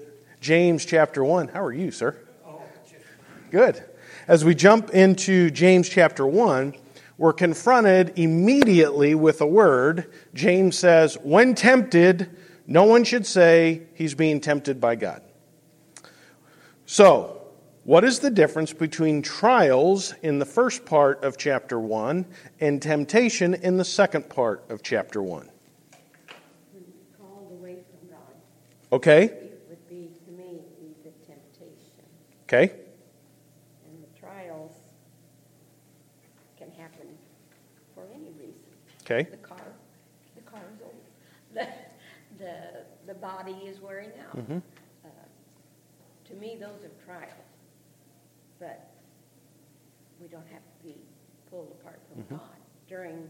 James 0.40 0.85
chapter 0.85 1.25
1, 1.25 1.49
how 1.49 1.62
are 1.62 1.73
you, 1.73 1.90
sir? 1.90 2.16
Good. 3.50 3.83
As 4.29 4.45
we 4.45 4.55
jump 4.55 4.91
into 4.91 5.50
James 5.50 5.88
chapter 5.88 6.26
1, 6.26 6.75
we're 7.19 7.33
confronted 7.33 8.12
immediately 8.17 9.14
with 9.14 9.41
a 9.41 9.47
word. 9.47 10.12
James 10.35 10.79
says, 10.79 11.17
When 11.23 11.55
tempted, 11.55 12.31
no 12.67 12.85
one 12.85 13.05
should 13.05 13.26
say 13.26 13.83
he's 13.95 14.14
being 14.14 14.41
tempted 14.41 14.81
by 14.81 14.97
God. 14.97 15.23
So, 16.87 17.43
what 17.85 18.05
is 18.05 18.21
the 18.21 18.31
difference 18.31 18.73
between 18.73 19.23
trials 19.23 20.14
in 20.23 20.38
the 20.38 20.47
first 20.47 20.85
part 20.85 21.25
of 21.25 21.37
chapter 21.37 21.81
1 21.81 22.25
and 22.61 22.81
temptation 22.81 23.55
in 23.55 23.76
the 23.76 23.85
second 23.85 24.29
part 24.29 24.64
of 24.71 24.83
chapter 24.83 25.21
1? 25.21 25.49
called 27.19 27.50
away 27.50 27.79
from 27.91 28.09
God. 28.09 28.35
Okay? 28.93 29.25
It 29.25 29.67
would 29.69 29.88
be, 29.88 30.11
to 30.26 30.31
me, 30.31 30.61
be 30.79 30.95
the 31.02 31.11
temptation. 31.26 32.05
Okay? 32.45 32.73
And 33.88 34.05
the 34.05 34.21
trials 34.21 34.73
can 36.57 36.71
happen 36.71 37.09
for 37.95 38.05
any 38.14 38.31
reason. 38.38 38.62
Okay? 39.04 39.28
The 39.30 39.37
car, 39.38 39.59
the 40.37 40.42
car 40.42 40.61
is 40.75 40.80
old. 40.82 40.94
The, 41.54 41.66
the, 42.38 42.54
the 43.06 43.14
body 43.14 43.52
is 43.66 43.78
wearing 43.80 44.11
out. 44.26 44.37
Mm-hmm. 44.38 44.59
Uh, 45.04 45.09
To 46.28 46.35
me, 46.35 46.56
those 46.59 46.82
are 46.82 47.04
trials. 47.04 47.30
But 48.59 48.90
we 50.21 50.28
don't 50.28 50.47
have 50.50 50.62
to 50.62 50.85
be 50.85 50.94
pulled 51.50 51.73
apart 51.80 52.00
from 52.09 52.23
Mm-hmm. 52.23 52.37
God 52.37 52.56
during 52.88 53.28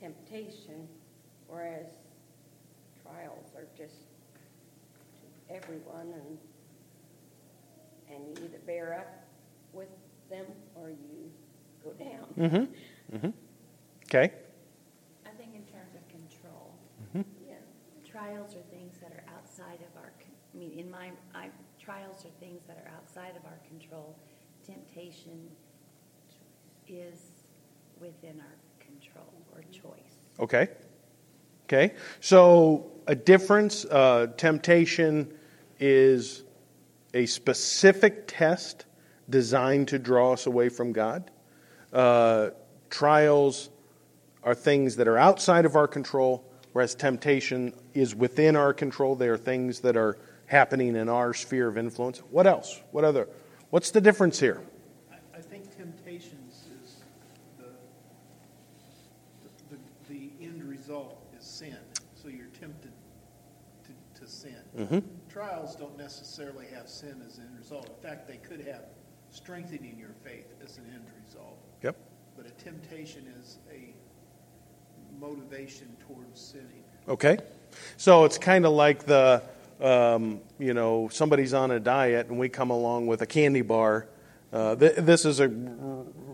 temptation, 0.00 0.88
whereas 1.46 1.86
trials 3.02 3.52
are 3.56 3.66
just 3.76 3.96
to 5.20 5.54
everyone 5.54 6.14
and, 6.14 6.38
and 8.16 8.38
you 8.38 8.44
either 8.46 8.58
bear 8.66 8.94
up 8.98 9.24
with 9.74 9.88
them 10.30 10.46
or 10.74 10.88
you 10.88 11.30
go 11.84 11.92
down. 12.02 12.26
Mm-hmm. 12.38 13.16
Mm-hmm. 13.16 13.30
Okay? 14.06 14.32
I 15.26 15.30
think 15.36 15.54
in 15.54 15.62
terms 15.64 15.94
of 15.94 16.08
control, 16.08 16.72
Yeah. 17.14 17.54
Trials 18.20 18.54
are 18.54 18.62
things 18.70 18.98
that 19.00 19.12
are 19.12 19.24
outside 19.34 19.78
of 19.80 19.96
our, 19.96 20.12
I 20.54 20.58
mean, 20.58 20.78
in 20.78 20.90
my, 20.90 21.10
I, 21.34 21.48
trials 21.82 22.24
are 22.26 22.30
things 22.38 22.62
that 22.66 22.76
are 22.76 22.90
outside 22.94 23.34
of 23.36 23.44
our 23.46 23.58
control. 23.66 24.14
Temptation 24.66 25.48
is 26.86 27.30
within 27.98 28.40
our 28.40 28.56
control 28.78 29.32
or 29.54 29.62
choice. 29.72 30.28
Okay. 30.38 30.68
Okay. 31.64 31.94
So 32.20 32.90
a 33.06 33.14
difference, 33.14 33.86
uh, 33.86 34.26
temptation 34.36 35.32
is 35.78 36.42
a 37.14 37.24
specific 37.24 38.24
test 38.26 38.84
designed 39.30 39.88
to 39.88 39.98
draw 39.98 40.34
us 40.34 40.46
away 40.46 40.68
from 40.68 40.92
God. 40.92 41.30
Uh, 41.90 42.50
trials 42.90 43.70
are 44.42 44.54
things 44.54 44.96
that 44.96 45.08
are 45.08 45.18
outside 45.18 45.64
of 45.64 45.74
our 45.74 45.88
control, 45.88 46.44
whereas 46.72 46.94
temptation 46.94 47.72
is 47.94 48.14
within 48.14 48.56
our 48.56 48.72
control. 48.72 49.14
They 49.14 49.28
are 49.28 49.38
things 49.38 49.80
that 49.80 49.96
are 49.96 50.18
happening 50.46 50.96
in 50.96 51.08
our 51.08 51.32
sphere 51.34 51.68
of 51.68 51.78
influence. 51.78 52.18
What 52.30 52.46
else? 52.46 52.80
What 52.90 53.04
other? 53.04 53.28
What's 53.70 53.90
the 53.90 54.00
difference 54.00 54.40
here? 54.40 54.60
I, 55.10 55.16
I 55.36 55.40
think 55.40 55.76
temptations 55.76 56.64
is 56.82 56.96
the, 57.58 57.64
the, 59.70 59.78
the 60.08 60.30
end 60.44 60.64
result 60.64 61.24
is 61.38 61.44
sin. 61.44 61.76
So 62.14 62.28
you're 62.28 62.46
tempted 62.48 62.92
to, 63.84 64.20
to 64.20 64.26
sin. 64.30 64.56
Mhm. 64.76 65.02
Trials 65.28 65.76
don't 65.76 65.96
necessarily 65.96 66.66
have 66.74 66.88
sin 66.88 67.22
as 67.26 67.38
an 67.38 67.44
end 67.44 67.58
result. 67.58 67.88
In 67.88 68.08
fact, 68.08 68.26
they 68.26 68.36
could 68.36 68.60
have 68.66 68.82
strengthening 69.30 69.96
your 69.98 70.14
faith 70.24 70.52
as 70.64 70.78
an 70.78 70.84
end 70.92 71.04
result. 71.24 71.56
Yep. 71.82 71.96
But 72.36 72.46
a 72.46 72.50
temptation 72.50 73.32
is 73.40 73.58
a 73.72 73.94
motivation 75.18 75.96
towards 76.06 76.40
sinning. 76.40 76.84
Okay. 77.08 77.38
So 77.96 78.24
it's 78.24 78.38
kind 78.38 78.64
of 78.66 78.72
like 78.72 79.04
the, 79.04 79.42
um, 79.80 80.40
you 80.58 80.74
know, 80.74 81.08
somebody's 81.12 81.54
on 81.54 81.70
a 81.70 81.80
diet 81.80 82.28
and 82.28 82.38
we 82.38 82.48
come 82.48 82.70
along 82.70 83.06
with 83.06 83.22
a 83.22 83.26
candy 83.26 83.62
bar. 83.62 84.06
Uh, 84.52 84.74
th- 84.76 84.96
this 84.96 85.24
is 85.24 85.40
a 85.40 85.44
r- 85.44 85.50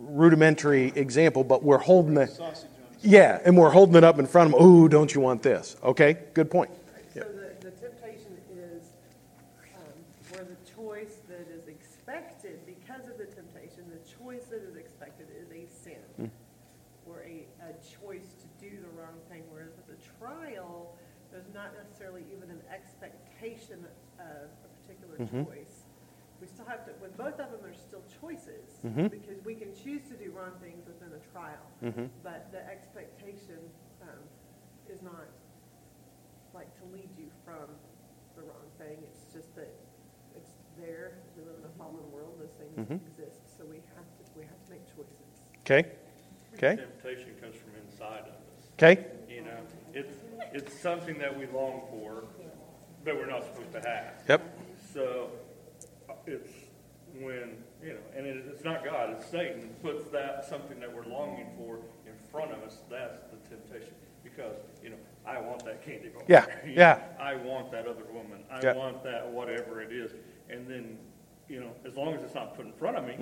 rudimentary 0.09 0.93
example, 0.95 1.45
but 1.45 1.63
we're 1.63 1.79
holding 1.79 2.15
the, 2.15 2.27
Sausage 2.27 2.71
yeah, 3.03 3.41
and 3.45 3.57
we're 3.57 3.71
holding 3.71 3.95
it 3.95 4.05
up 4.05 4.19
in 4.19 4.27
front 4.27 4.53
of 4.53 4.59
them. 4.59 4.67
Ooh, 4.67 4.89
don't 4.89 5.15
you 5.15 5.21
want 5.21 5.43
this? 5.43 5.77
Okay, 5.83 6.19
good 6.35 6.51
point. 6.51 6.71
So 7.15 7.21
the, 7.21 7.55
the 7.61 7.71
temptation 7.71 8.37
is 8.57 8.83
um, 9.77 9.93
where 10.33 10.45
the 10.45 10.57
choice 10.75 11.19
that 11.29 11.47
is 11.55 11.69
expected, 11.69 12.59
because 12.67 13.07
of 13.09 13.19
the 13.19 13.27
temptation, 13.27 13.85
the 13.91 14.25
choice 14.25 14.45
that 14.47 14.63
is 14.63 14.77
expected 14.77 15.27
is 15.39 15.51
a 15.53 15.67
sin. 15.73 16.31
Or 17.09 17.21
a, 17.21 17.47
a 17.63 17.73
choice 18.03 18.27
to 18.43 18.69
do 18.69 18.77
the 18.77 19.01
wrong 19.01 19.15
thing, 19.31 19.43
whereas 19.53 19.71
with 19.77 19.97
a 19.97 20.01
trial, 20.19 20.97
there's 21.37 21.53
not 21.53 21.77
necessarily 21.77 22.25
even 22.33 22.49
an 22.49 22.65
expectation 22.73 23.85
of 24.17 24.49
a 24.65 24.69
particular 24.81 25.21
mm-hmm. 25.21 25.45
choice. 25.45 25.85
We 26.41 26.49
still 26.49 26.65
have 26.65 26.89
to, 26.89 26.97
with 26.97 27.13
both 27.17 27.37
of 27.37 27.53
them, 27.53 27.61
there's 27.61 27.81
still 27.81 28.05
choices, 28.21 28.81
mm-hmm. 28.81 29.13
because 29.13 29.37
we 29.45 29.53
can 29.53 29.77
choose 29.77 30.01
to 30.09 30.17
do 30.17 30.33
wrong 30.33 30.57
things 30.65 30.89
within 30.89 31.13
a 31.13 31.21
trial. 31.33 31.69
Mm-hmm. 31.85 32.09
But 32.25 32.49
the 32.53 32.65
expectation 32.65 33.61
um, 34.01 34.25
is 34.89 35.05
not 35.05 35.29
like 36.57 36.73
to 36.81 36.85
lead 36.89 37.13
you 37.21 37.29
from 37.45 37.69
the 38.33 38.41
wrong 38.41 38.69
thing. 38.81 38.97
It's 39.05 39.29
just 39.29 39.53
that 39.57 39.69
it's 40.33 40.57
there. 40.81 41.21
We 41.37 41.45
live 41.45 41.61
in 41.61 41.69
a 41.69 41.75
fallen 41.77 42.05
world. 42.13 42.41
Those 42.41 42.57
things 42.57 42.73
exist. 42.81 43.45
So 43.61 43.65
we 43.69 43.85
have 43.93 44.09
to 44.09 44.23
we 44.33 44.45
have 44.45 44.61
to 44.65 44.69
make 44.73 44.85
choices. 44.89 45.45
Okay, 45.65 45.85
okay, 46.57 46.81
Temptation 46.81 47.37
comes 47.41 47.57
from 47.57 47.77
inside 47.85 48.25
of 48.25 48.41
us. 48.41 48.73
okay, 48.81 48.97
You 48.97 49.09
know, 49.09 49.16
it's, 50.57 50.79
something 50.81 51.19
that 51.19 51.37
we 51.39 51.47
long 51.47 51.83
for, 51.91 52.25
but 53.05 53.15
we're 53.17 53.27
not 53.27 53.45
supposed 53.45 53.73
to 53.73 53.81
have. 53.89 54.15
yep, 54.29 54.59
So 54.93 55.31
it's 56.27 56.51
when, 57.19 57.57
you 57.83 57.95
know, 57.95 58.01
and 58.17 58.27
it, 58.27 58.45
it's 58.51 58.65
not 58.65 58.85
God, 58.85 59.11
it's 59.11 59.27
Satan 59.27 59.71
puts 59.83 60.09
that, 60.11 60.45
something 60.49 60.81
that 60.81 60.93
we're 60.95 61.07
longing 61.07 61.49
for 61.57 61.77
in 62.07 62.13
front 62.31 62.53
of 62.53 62.63
us, 62.63 62.79
that's 62.91 63.21
the 63.31 63.37
temptation. 63.49 63.95
Because, 64.25 64.57
you 64.83 64.91
know, 64.91 64.97
I 65.27 65.41
want 65.41 65.65
that 65.65 65.85
candy 65.85 66.09
bar. 66.09 66.23
Yeah, 66.29 66.47
You 66.65 66.75
know, 66.75 66.81
yeah. 66.81 67.01
I 67.21 67.37
want 67.37 67.71
that 67.73 67.87
other 67.87 68.05
woman. 68.13 68.41
I 68.51 68.61
Yeah. 68.63 68.75
want 68.75 69.03
that 69.05 69.27
whatever 69.31 69.81
it 69.81 69.93
is. 69.93 70.13
And 70.51 70.67
then, 70.69 70.99
you 71.49 71.61
know, 71.61 71.71
as 71.87 71.95
long 71.97 72.13
as 72.15 72.23
it's 72.23 72.35
not 72.35 72.57
put 72.57 72.67
in 72.67 72.73
front 72.73 72.97
of 72.97 73.05
me, 73.05 73.15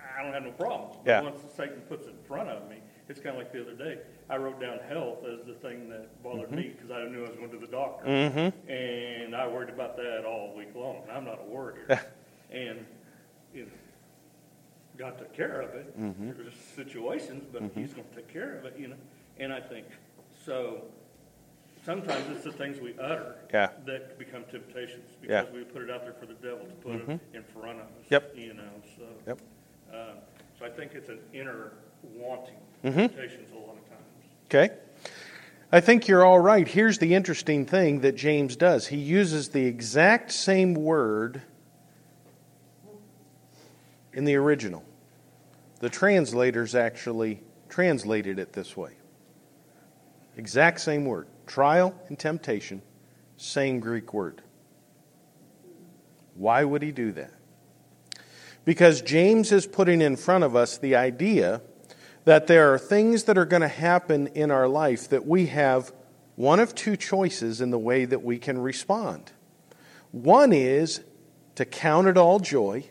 I 0.00 0.22
don't 0.22 0.32
have 0.32 0.42
no 0.44 0.50
problem. 0.52 0.90
Mm-hmm. 0.98 1.08
Yeah. 1.08 1.20
Once 1.22 1.40
Satan 1.56 1.80
puts 1.88 2.06
it 2.06 2.10
in 2.18 2.22
front 2.26 2.48
of 2.48 2.68
me, 2.70 2.76
it's 3.08 3.20
kind 3.20 3.36
of 3.36 3.36
like 3.36 3.52
the 3.52 3.62
other 3.62 3.74
day. 3.74 3.98
I 4.28 4.36
wrote 4.36 4.60
down 4.60 4.78
health 4.88 5.18
as 5.24 5.46
the 5.46 5.54
thing 5.54 5.88
that 5.90 6.22
bothered 6.22 6.50
me 6.50 6.74
because 6.76 6.90
I 6.90 7.04
knew 7.08 7.24
I 7.24 7.28
was 7.28 7.36
going 7.38 7.50
to 7.50 7.58
the 7.58 7.66
doctor. 7.66 8.04
Mm-hmm. 8.06 8.70
And 8.70 9.36
I 9.36 9.46
worried 9.46 9.68
about 9.68 9.96
that 9.96 10.24
all 10.24 10.54
week 10.56 10.74
long. 10.74 11.02
I'm 11.12 11.24
not 11.24 11.40
a 11.40 11.48
worrier. 11.48 11.86
and, 12.50 12.84
you 13.54 13.62
know, 13.66 13.70
God 14.98 15.18
took 15.18 15.32
care 15.32 15.60
of 15.60 15.74
it. 15.74 15.98
Mm-hmm. 16.00 16.32
There 16.32 16.44
was 16.44 16.54
situations, 16.74 17.44
but 17.52 17.62
He's 17.74 17.92
going 17.92 18.08
to 18.08 18.16
take 18.16 18.32
care 18.32 18.56
of 18.56 18.64
it, 18.64 18.76
you 18.78 18.88
know. 18.88 18.96
And 19.38 19.52
I 19.52 19.60
think, 19.60 19.86
so 20.44 20.82
sometimes 21.84 22.24
it's 22.32 22.42
the 22.42 22.52
things 22.52 22.80
we 22.80 22.94
utter 22.98 23.36
Yeah. 23.52 23.68
that 23.84 24.18
become 24.18 24.44
temptations 24.50 25.10
Yeah. 25.22 25.42
because 25.42 25.54
we 25.54 25.62
put 25.64 25.82
it 25.82 25.90
out 25.90 26.02
there 26.02 26.14
for 26.14 26.26
the 26.26 26.34
devil 26.34 26.66
to 26.66 26.74
put 26.74 26.96
it 26.96 27.20
in 27.34 27.44
front 27.44 27.78
of 27.78 27.86
us. 27.86 28.06
Yep. 28.10 28.32
You 28.36 28.54
know, 28.54 28.70
so. 28.96 29.04
Yep. 29.28 29.38
Um, 29.92 30.16
so 30.58 30.66
I 30.66 30.70
think 30.70 30.92
it's 30.94 31.08
an 31.10 31.20
inner 31.32 31.74
wanting 32.02 32.54
Mm-hmm. 32.84 32.98
temptations 32.98 33.50
a 33.52 33.56
lot 33.56 33.76
of 33.76 33.88
times. 33.88 34.04
okay. 34.46 34.74
I 35.72 35.80
think 35.80 36.06
you're 36.06 36.24
all 36.24 36.38
right. 36.38 36.68
Here's 36.68 36.98
the 36.98 37.14
interesting 37.14 37.66
thing 37.66 38.00
that 38.00 38.14
James 38.16 38.54
does 38.54 38.86
he 38.86 38.98
uses 38.98 39.48
the 39.48 39.64
exact 39.66 40.30
same 40.30 40.74
word 40.74 41.42
in 44.12 44.24
the 44.24 44.36
original. 44.36 44.84
The 45.80 45.90
translators 45.90 46.74
actually 46.74 47.42
translated 47.68 48.38
it 48.38 48.52
this 48.52 48.76
way 48.76 48.92
exact 50.36 50.80
same 50.80 51.04
word 51.06 51.26
trial 51.46 51.94
and 52.08 52.18
temptation, 52.18 52.82
same 53.36 53.80
Greek 53.80 54.12
word. 54.14 54.42
Why 56.34 56.62
would 56.62 56.82
he 56.82 56.92
do 56.92 57.12
that? 57.12 57.32
Because 58.64 59.00
James 59.00 59.50
is 59.52 59.66
putting 59.66 60.02
in 60.02 60.16
front 60.16 60.44
of 60.44 60.54
us 60.54 60.78
the 60.78 60.94
idea 60.96 61.62
that 62.26 62.48
there 62.48 62.74
are 62.74 62.78
things 62.78 63.24
that 63.24 63.38
are 63.38 63.44
going 63.44 63.62
to 63.62 63.68
happen 63.68 64.26
in 64.28 64.50
our 64.50 64.66
life 64.68 65.08
that 65.08 65.24
we 65.24 65.46
have 65.46 65.92
one 66.34 66.58
of 66.58 66.74
two 66.74 66.96
choices 66.96 67.60
in 67.60 67.70
the 67.70 67.78
way 67.78 68.04
that 68.04 68.22
we 68.22 68.36
can 68.36 68.58
respond. 68.58 69.30
One 70.10 70.52
is 70.52 71.02
to 71.54 71.64
count 71.64 72.08
it 72.08 72.18
all 72.18 72.40
joy 72.40 72.84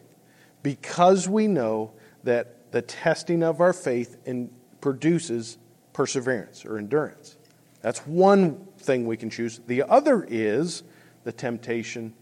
because 0.63 1.27
we 1.27 1.47
know 1.47 1.91
that 2.23 2.71
the 2.71 2.81
testing 2.81 3.43
of 3.43 3.59
our 3.59 3.73
faith 3.73 4.17
in 4.25 4.49
produces 4.79 5.57
perseverance 5.91 6.65
or 6.65 6.77
endurance. 6.77 7.35
That's 7.81 7.99
one 8.07 8.65
thing 8.77 9.05
we 9.05 9.17
can 9.17 9.29
choose. 9.29 9.59
The 9.67 9.83
other 9.83 10.25
is 10.29 10.83
the 11.25 11.33
temptation 11.33 12.13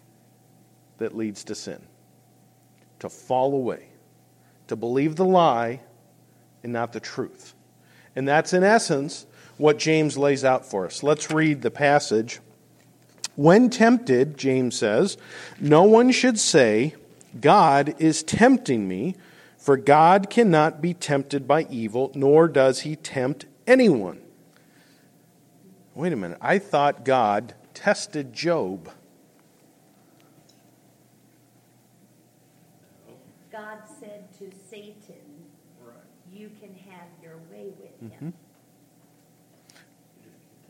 that 0.97 1.15
leads 1.15 1.43
to 1.43 1.53
sin 1.55 1.81
to 2.99 3.09
fall 3.09 3.53
away, 3.53 3.89
to 4.67 4.75
believe 4.75 5.15
the 5.15 5.25
lie 5.25 5.81
and 6.63 6.73
not 6.73 6.93
the 6.93 6.99
truth. 6.99 7.53
And 8.15 8.27
that's 8.27 8.53
in 8.53 8.63
essence 8.63 9.25
what 9.57 9.77
James 9.77 10.17
lays 10.17 10.43
out 10.43 10.65
for 10.65 10.85
us. 10.85 11.03
Let's 11.03 11.29
read 11.29 11.61
the 11.61 11.71
passage. 11.71 12.39
When 13.35 13.69
tempted, 13.69 14.37
James 14.37 14.75
says, 14.75 15.17
no 15.59 15.83
one 15.83 16.11
should 16.11 16.39
say, 16.39 16.95
God 17.39 17.95
is 17.99 18.23
tempting 18.23 18.87
me, 18.87 19.15
for 19.57 19.77
God 19.77 20.29
cannot 20.29 20.81
be 20.81 20.93
tempted 20.93 21.47
by 21.47 21.65
evil, 21.69 22.11
nor 22.13 22.47
does 22.47 22.81
he 22.81 22.95
tempt 22.95 23.45
anyone. 23.65 24.19
Wait 25.95 26.13
a 26.13 26.15
minute. 26.15 26.37
I 26.41 26.59
thought 26.59 27.05
God 27.05 27.53
tested 27.73 28.33
Job. 28.33 28.91
God 33.51 33.79
said 33.99 34.31
to 34.39 34.51
Satan, 34.69 35.15
you 36.31 36.49
can 36.59 36.75
have 36.89 37.07
your 37.21 37.37
him. 38.11 38.33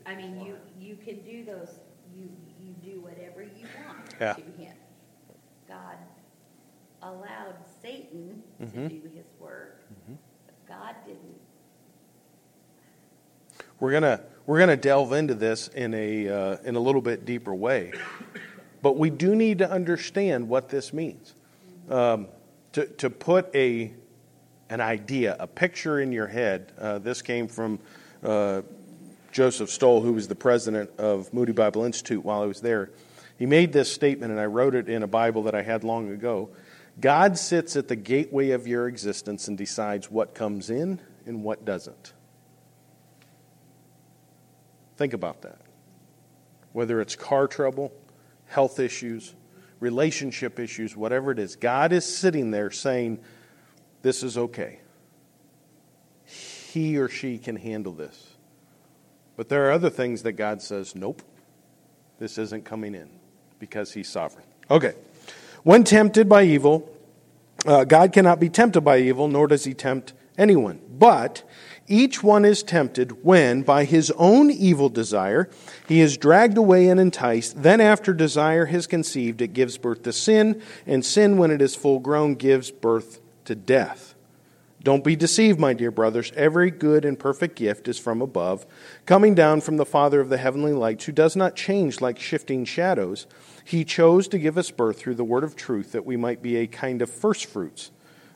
I 0.06 0.14
mean, 0.14 0.40
you, 0.44 0.56
you 0.78 0.96
can 0.96 1.20
do 1.20 1.44
those, 1.44 1.78
you, 2.14 2.28
you 2.60 2.74
do 2.84 3.00
whatever 3.00 3.42
you 3.42 3.66
want 3.86 3.98
Yeah. 4.20 4.34
to 4.34 4.42
him. 4.62 4.74
God 5.66 5.96
allowed 7.02 7.56
Satan 7.82 8.42
to 8.60 8.66
Mhm. 8.66 8.88
do 8.88 9.08
his 9.14 9.26
work, 9.40 9.82
but 10.46 10.66
God 10.66 10.94
didn't. 11.06 11.40
We're 13.80 13.92
gonna 13.92 14.20
we're 14.46 14.58
gonna 14.58 14.76
delve 14.76 15.12
into 15.12 15.34
this 15.34 15.68
in 15.68 15.94
a 15.94 16.28
uh, 16.28 16.56
in 16.64 16.76
a 16.76 16.80
little 16.80 17.00
bit 17.02 17.24
deeper 17.24 17.54
way, 17.54 17.92
but 18.82 18.96
we 18.96 19.10
do 19.10 19.34
need 19.34 19.58
to 19.58 19.70
understand 19.70 20.48
what 20.48 20.68
this 20.68 20.92
means. 20.92 21.34
Um, 21.88 22.28
to 22.72 22.86
to 22.86 23.10
put 23.10 23.54
a 23.54 23.92
an 24.70 24.80
idea, 24.80 25.36
a 25.38 25.46
picture 25.46 26.00
in 26.00 26.12
your 26.12 26.26
head. 26.26 26.72
Uh, 26.78 26.98
this 26.98 27.22
came 27.22 27.48
from 27.48 27.78
uh, 28.22 28.62
Joseph 29.32 29.70
Stowell, 29.70 30.00
who 30.00 30.12
was 30.12 30.28
the 30.28 30.34
president 30.34 30.90
of 30.98 31.32
Moody 31.32 31.52
Bible 31.52 31.84
Institute 31.84 32.24
while 32.24 32.42
I 32.42 32.46
was 32.46 32.60
there. 32.60 32.90
He 33.38 33.46
made 33.46 33.72
this 33.72 33.92
statement, 33.92 34.30
and 34.30 34.40
I 34.40 34.46
wrote 34.46 34.74
it 34.74 34.88
in 34.88 35.02
a 35.02 35.08
Bible 35.08 35.42
that 35.44 35.54
I 35.54 35.62
had 35.62 35.84
long 35.84 36.10
ago. 36.10 36.50
God 37.00 37.36
sits 37.36 37.74
at 37.76 37.88
the 37.88 37.96
gateway 37.96 38.50
of 38.50 38.68
your 38.68 38.86
existence 38.86 39.48
and 39.48 39.58
decides 39.58 40.10
what 40.10 40.34
comes 40.34 40.70
in 40.70 41.00
and 41.26 41.42
what 41.42 41.64
doesn't. 41.64 42.12
Think 44.96 45.12
about 45.12 45.42
that. 45.42 45.58
Whether 46.72 47.00
it's 47.00 47.16
car 47.16 47.48
trouble, 47.48 47.92
health 48.46 48.78
issues, 48.78 49.34
relationship 49.80 50.60
issues, 50.60 50.96
whatever 50.96 51.32
it 51.32 51.40
is, 51.40 51.56
God 51.56 51.92
is 51.92 52.04
sitting 52.04 52.52
there 52.52 52.70
saying, 52.70 53.18
This 54.04 54.22
is 54.22 54.36
okay. 54.36 54.80
He 56.26 56.98
or 56.98 57.08
she 57.08 57.38
can 57.38 57.56
handle 57.56 57.94
this. 57.94 58.34
But 59.34 59.48
there 59.48 59.66
are 59.66 59.72
other 59.72 59.88
things 59.88 60.24
that 60.24 60.32
God 60.32 60.60
says, 60.60 60.94
Nope, 60.94 61.22
this 62.18 62.36
isn't 62.36 62.66
coming 62.66 62.94
in 62.94 63.08
because 63.58 63.94
He's 63.94 64.10
sovereign. 64.10 64.44
Okay. 64.70 64.92
When 65.62 65.84
tempted 65.84 66.28
by 66.28 66.42
evil, 66.42 66.86
uh, 67.64 67.84
God 67.84 68.12
cannot 68.12 68.40
be 68.40 68.50
tempted 68.50 68.82
by 68.82 68.98
evil, 68.98 69.26
nor 69.26 69.46
does 69.46 69.64
He 69.64 69.72
tempt 69.72 70.12
anyone. 70.36 70.82
But 70.98 71.42
each 71.88 72.22
one 72.22 72.44
is 72.44 72.62
tempted 72.62 73.24
when, 73.24 73.62
by 73.62 73.84
his 73.84 74.10
own 74.18 74.50
evil 74.50 74.90
desire, 74.90 75.48
he 75.88 76.00
is 76.00 76.18
dragged 76.18 76.58
away 76.58 76.88
and 76.88 77.00
enticed. 77.00 77.62
Then, 77.62 77.80
after 77.80 78.12
desire 78.12 78.66
has 78.66 78.86
conceived, 78.86 79.40
it 79.40 79.54
gives 79.54 79.78
birth 79.78 80.02
to 80.02 80.12
sin, 80.12 80.62
and 80.86 81.04
sin, 81.04 81.38
when 81.38 81.50
it 81.50 81.62
is 81.62 81.74
full 81.74 82.00
grown, 82.00 82.34
gives 82.34 82.70
birth 82.70 83.20
to 83.44 83.54
death. 83.54 84.14
Don't 84.82 85.02
be 85.02 85.16
deceived, 85.16 85.58
my 85.58 85.72
dear 85.72 85.90
brothers. 85.90 86.30
Every 86.36 86.70
good 86.70 87.06
and 87.06 87.18
perfect 87.18 87.56
gift 87.56 87.88
is 87.88 87.98
from 87.98 88.20
above, 88.20 88.66
coming 89.06 89.34
down 89.34 89.62
from 89.62 89.78
the 89.78 89.86
Father 89.86 90.20
of 90.20 90.28
the 90.28 90.36
heavenly 90.36 90.74
lights, 90.74 91.06
who 91.06 91.12
does 91.12 91.34
not 91.34 91.56
change 91.56 92.02
like 92.02 92.18
shifting 92.18 92.66
shadows. 92.66 93.26
He 93.64 93.84
chose 93.84 94.28
to 94.28 94.38
give 94.38 94.58
us 94.58 94.70
birth 94.70 94.98
through 94.98 95.14
the 95.14 95.24
word 95.24 95.42
of 95.42 95.56
truth, 95.56 95.92
that 95.92 96.04
we 96.04 96.18
might 96.18 96.42
be 96.42 96.56
a 96.56 96.66
kind 96.66 97.00
of 97.00 97.10
firstfruits 97.10 97.92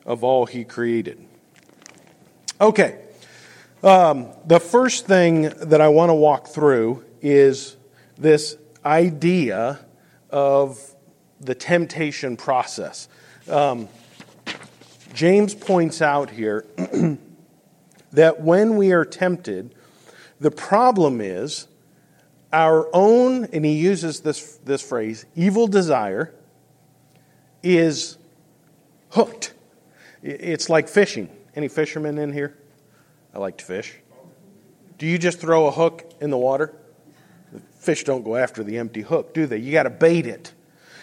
of 0.06 0.24
all 0.24 0.46
he 0.46 0.64
created. 0.64 1.22
Okay. 2.60 2.98
Um, 3.82 4.28
the 4.46 4.58
first 4.58 5.06
thing 5.06 5.42
that 5.42 5.82
I 5.82 5.88
want 5.88 6.08
to 6.08 6.14
walk 6.14 6.48
through 6.48 7.04
is 7.20 7.76
this 8.16 8.56
idea 8.86 9.80
of 10.30 10.80
the 11.40 11.54
temptation 11.54 12.38
process. 12.38 13.08
Um, 13.48 13.88
James 15.14 15.54
points 15.54 16.02
out 16.02 16.30
here 16.30 16.66
that 18.12 18.40
when 18.40 18.76
we 18.76 18.92
are 18.92 19.04
tempted, 19.04 19.74
the 20.40 20.50
problem 20.50 21.20
is 21.20 21.66
our 22.52 22.88
own, 22.92 23.44
and 23.46 23.64
he 23.64 23.72
uses 23.72 24.20
this, 24.20 24.58
this 24.64 24.82
phrase, 24.82 25.26
evil 25.34 25.66
desire 25.66 26.34
is 27.62 28.16
hooked. 29.10 29.54
It's 30.22 30.70
like 30.70 30.88
fishing. 30.88 31.28
Any 31.54 31.68
fishermen 31.68 32.18
in 32.18 32.32
here? 32.32 32.56
I 33.34 33.38
like 33.38 33.58
to 33.58 33.64
fish. 33.64 33.96
Do 34.96 35.06
you 35.06 35.18
just 35.18 35.40
throw 35.40 35.66
a 35.66 35.70
hook 35.70 36.12
in 36.20 36.30
the 36.30 36.38
water? 36.38 36.74
The 37.52 37.60
fish 37.78 38.04
don't 38.04 38.24
go 38.24 38.36
after 38.36 38.62
the 38.62 38.78
empty 38.78 39.02
hook, 39.02 39.34
do 39.34 39.46
they? 39.46 39.58
You 39.58 39.72
got 39.72 39.84
to 39.84 39.90
bait 39.90 40.26
it. 40.26 40.52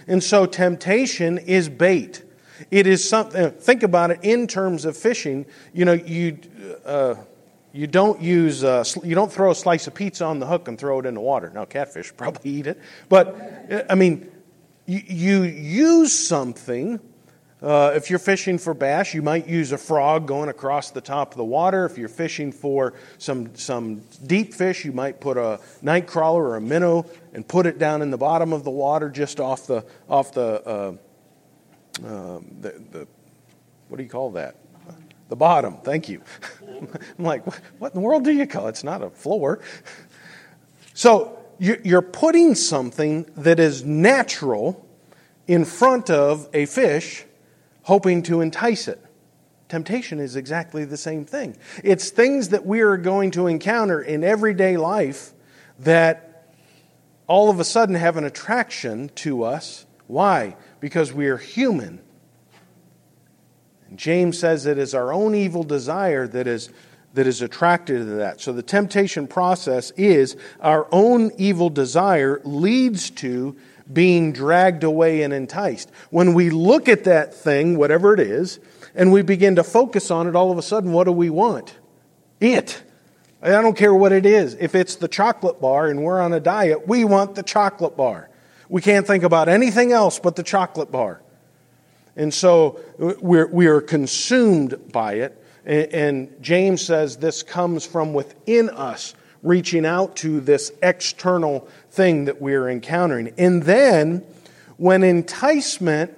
And 0.08 0.24
so 0.24 0.46
temptation 0.46 1.38
is 1.38 1.70
bait. 1.70 2.24
It 2.72 2.88
is 2.88 3.08
something. 3.08 3.52
Think 3.52 3.84
about 3.84 4.12
it 4.12 4.20
in 4.24 4.48
terms 4.48 4.86
of 4.86 4.96
fishing. 4.98 5.46
You 5.74 5.86
know, 5.86 5.94
you 5.94 6.40
uh, 6.86 7.16
you 7.74 7.88
don't 7.88 8.22
use 8.22 8.64
uh, 8.64 8.84
you 9.04 9.16
don't 9.16 9.32
throw 9.32 9.52
a 9.52 9.56
slice 9.56 9.88
of 9.88 9.94
pizza 9.94 10.26
on 10.26 10.40
the 10.40 10.46
hook 10.46 10.68
and 10.68 10.78
throw 10.78 11.00
it 11.00 11.06
in 11.06 11.14
the 11.14 11.22
water. 11.22 11.52
Now, 11.54 11.66
catfish 11.66 12.14
probably 12.18 12.52
eat 12.52 12.68
it, 12.68 12.80
but 13.10 13.36
I 13.90 13.96
mean, 13.96 14.32
you, 14.86 15.02
you 15.08 15.44
use 15.44 16.18
something. 16.18 17.00
Uh, 17.62 17.94
if 17.96 18.10
you're 18.10 18.20
fishing 18.20 18.60
for 18.60 18.76
bass, 18.76 19.14
you 19.14 19.24
might 19.24 19.48
use 19.48 19.72
a 19.72 19.78
frog 19.78 20.28
going 20.28 20.50
across 20.50 20.92
the 20.92 21.02
top 21.02 21.32
of 21.32 21.38
the 21.38 21.44
water. 21.44 21.86
If 21.86 21.98
you're 21.98 22.08
fishing 22.08 22.52
for 22.52 22.94
some, 23.18 23.56
some 23.56 24.04
deep 24.28 24.54
fish, 24.54 24.86
you 24.86 24.92
might 24.92 25.20
put 25.20 25.38
a 25.38 25.60
night 25.82 26.06
crawler 26.06 26.44
or 26.44 26.58
a 26.58 26.62
minnow 26.62 27.06
and 27.34 27.48
put 27.48 27.66
it 27.66 27.80
down 27.80 28.04
in 28.04 28.12
the 28.12 28.18
bottom 28.18 28.54
of 28.54 28.64
the 28.64 28.72
water 28.72 29.10
just 29.10 29.40
off 29.40 29.66
the, 29.66 29.84
off 30.08 30.34
the, 30.34 30.62
uh, 30.68 30.96
uh, 32.04 32.40
the, 32.62 32.82
the, 32.92 33.08
what 33.88 33.98
do 33.98 34.04
you 34.04 34.10
call 34.10 34.32
that? 34.32 34.56
The 35.28 35.36
bottom, 35.36 35.78
thank 35.78 36.08
you. 36.08 36.22
I'm 36.68 37.24
like, 37.24 37.46
what 37.80 37.94
in 37.94 37.96
the 37.96 38.06
world 38.06 38.24
do 38.24 38.32
you 38.32 38.46
call 38.46 38.68
it? 38.68 38.72
It's 38.72 38.84
not 38.84 39.02
a 39.02 39.10
floor. 39.10 39.60
So 40.94 41.40
you're 41.60 42.02
putting 42.02 42.56
something 42.56 43.26
that 43.38 43.60
is 43.60 43.84
natural 43.84 44.86
in 45.48 45.66
front 45.66 46.10
of 46.10 46.50
a 46.54 46.66
fish 46.66 47.26
hoping 47.84 48.24
to 48.24 48.42
entice 48.42 48.88
it. 48.88 49.02
Temptation 49.68 50.20
is 50.20 50.36
exactly 50.36 50.86
the 50.86 50.98
same 50.98 51.26
thing. 51.26 51.58
It's 51.84 52.10
things 52.10 52.50
that 52.50 52.66
we 52.66 52.82
are 52.82 52.98
going 52.98 53.32
to 53.32 53.48
encounter 53.48 54.02
in 54.02 54.24
everyday 54.24 54.78
life 54.78 55.34
that 55.80 56.48
all 57.28 57.50
of 57.50 57.60
a 57.60 57.64
sudden 57.64 57.96
have 57.96 58.18
an 58.18 58.24
attraction 58.24 59.10
to 59.16 59.44
us. 59.44 59.86
Why? 60.08 60.56
Because 60.86 61.12
we 61.12 61.30
are 61.30 61.38
human. 61.38 62.00
And 63.90 63.98
James 63.98 64.38
says 64.38 64.68
it 64.68 64.78
is 64.78 64.94
our 64.94 65.12
own 65.12 65.34
evil 65.34 65.64
desire 65.64 66.28
that 66.28 66.46
is 66.46 66.70
that 67.16 67.26
is 67.26 67.42
attracted 67.42 67.98
to 67.98 68.06
that. 68.06 68.40
So 68.40 68.54
the 68.54 68.62
temptation 68.62 69.26
process 69.26 69.90
is 69.98 70.38
our 70.60 70.88
own 70.92 71.32
evil 71.40 71.72
desire 71.72 72.40
leads 72.44 73.10
to 73.10 73.56
being 73.92 74.32
dragged 74.32 74.84
away 74.84 75.24
and 75.24 75.34
enticed. 75.34 75.90
When 76.12 76.36
we 76.36 76.52
look 76.52 76.88
at 76.88 77.06
that 77.06 77.34
thing, 77.34 77.80
whatever 77.80 78.14
it 78.14 78.20
is, 78.20 78.60
and 78.94 79.12
we 79.12 79.24
begin 79.24 79.56
to 79.56 79.64
focus 79.64 80.12
on 80.12 80.28
it, 80.28 80.36
all 80.36 80.52
of 80.52 80.60
a 80.60 80.62
sudden, 80.62 80.94
what 80.94 81.06
do 81.06 81.12
we 81.12 81.32
want? 81.32 81.74
It. 82.40 82.84
I 83.42 83.50
don't 83.50 83.76
care 83.76 83.96
what 83.96 84.12
it 84.12 84.28
is. 84.28 84.54
If 84.60 84.76
it's 84.76 84.98
the 84.98 85.08
chocolate 85.08 85.60
bar 85.60 85.88
and 85.88 86.04
we're 86.04 86.22
on 86.22 86.32
a 86.32 86.40
diet, 86.40 86.88
we 86.88 87.06
want 87.06 87.34
the 87.34 87.42
chocolate 87.42 87.98
bar. 87.98 88.30
We 88.70 88.82
can't 88.82 89.06
think 89.06 89.24
about 89.24 89.50
anything 89.50 89.92
else 89.92 90.20
but 90.20 90.36
the 90.36 90.44
chocolate 90.44 90.92
bar. 90.92 91.22
And 92.16 92.34
so 92.34 92.80
uh, 93.00 93.14
we're, 93.20 93.48
we 93.48 93.68
are 93.68 93.82
consumed 93.82 94.92
by 94.92 95.16
it. 95.16 95.44
And, 95.66 95.94
and 95.94 96.42
James 96.42 96.82
says 96.82 97.18
this 97.18 97.44
comes 97.44 97.86
from 97.86 98.14
within 98.14 98.70
us, 98.70 99.14
reaching 99.44 99.86
out 99.86 100.16
to 100.18 100.40
this 100.40 100.72
external 100.82 101.68
thing 101.92 102.26
that 102.26 102.42
we're 102.42 102.70
encountering. 102.70 103.34
And 103.38 103.64
then 103.64 104.24
when 104.78 105.04
enticement, 105.04 106.18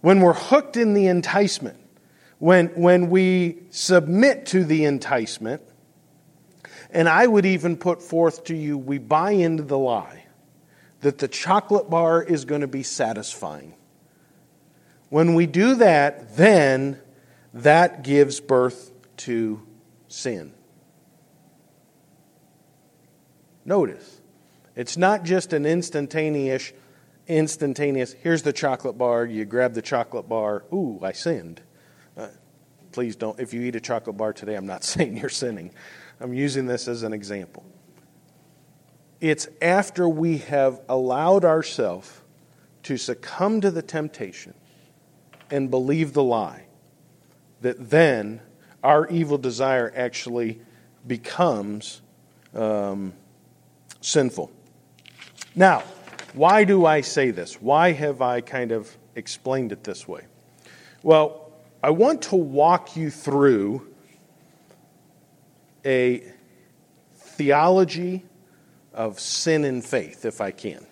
when 0.00 0.20
we're 0.20 0.34
hooked 0.34 0.76
in 0.76 0.94
the 0.94 1.06
enticement, 1.06 1.78
when, 2.38 2.68
when 2.68 3.10
we 3.10 3.58
submit 3.70 4.46
to 4.46 4.64
the 4.64 4.84
enticement, 4.84 5.62
and 6.92 7.08
I 7.08 7.26
would 7.26 7.46
even 7.46 7.76
put 7.76 8.02
forth 8.02 8.44
to 8.44 8.56
you, 8.56 8.76
we 8.76 8.98
buy 8.98 9.32
into 9.32 9.62
the 9.62 9.78
lie 9.78 10.19
that 11.00 11.18
the 11.18 11.28
chocolate 11.28 11.88
bar 11.88 12.22
is 12.22 12.44
going 12.44 12.60
to 12.60 12.68
be 12.68 12.82
satisfying. 12.82 13.74
When 15.08 15.34
we 15.34 15.46
do 15.46 15.76
that, 15.76 16.36
then 16.36 17.00
that 17.52 18.04
gives 18.04 18.40
birth 18.40 18.92
to 19.18 19.66
sin. 20.08 20.52
Notice, 23.64 24.20
it's 24.76 24.96
not 24.96 25.24
just 25.24 25.52
an 25.52 25.66
instantaneous, 25.66 26.72
instantaneous, 27.28 28.12
here's 28.12 28.42
the 28.42 28.52
chocolate 28.52 28.96
bar, 28.96 29.26
you 29.26 29.44
grab 29.44 29.74
the 29.74 29.82
chocolate 29.82 30.28
bar, 30.28 30.64
ooh, 30.72 31.00
I 31.02 31.12
sinned. 31.12 31.60
Uh, 32.16 32.28
please 32.92 33.16
don't, 33.16 33.38
if 33.38 33.52
you 33.52 33.62
eat 33.62 33.76
a 33.76 33.80
chocolate 33.80 34.16
bar 34.16 34.32
today, 34.32 34.54
I'm 34.54 34.66
not 34.66 34.84
saying 34.84 35.16
you're 35.16 35.28
sinning. 35.28 35.72
I'm 36.20 36.34
using 36.34 36.66
this 36.66 36.88
as 36.88 37.02
an 37.02 37.12
example. 37.12 37.64
It's 39.20 39.48
after 39.60 40.08
we 40.08 40.38
have 40.38 40.80
allowed 40.88 41.44
ourselves 41.44 42.20
to 42.84 42.96
succumb 42.96 43.60
to 43.60 43.70
the 43.70 43.82
temptation 43.82 44.54
and 45.50 45.70
believe 45.70 46.14
the 46.14 46.22
lie 46.22 46.64
that 47.60 47.90
then 47.90 48.40
our 48.82 49.06
evil 49.08 49.36
desire 49.36 49.92
actually 49.94 50.60
becomes 51.06 52.00
um, 52.54 53.12
sinful. 54.00 54.50
Now, 55.54 55.82
why 56.32 56.64
do 56.64 56.86
I 56.86 57.02
say 57.02 57.30
this? 57.30 57.60
Why 57.60 57.92
have 57.92 58.22
I 58.22 58.40
kind 58.40 58.72
of 58.72 58.96
explained 59.14 59.72
it 59.72 59.84
this 59.84 60.08
way? 60.08 60.24
Well, 61.02 61.52
I 61.82 61.90
want 61.90 62.22
to 62.22 62.36
walk 62.36 62.96
you 62.96 63.10
through 63.10 63.86
a 65.84 66.22
theology 67.14 68.24
of 69.00 69.18
sin 69.18 69.64
and 69.64 69.82
faith, 69.82 70.26
if 70.26 70.42
I 70.42 70.50
can. 70.50 70.86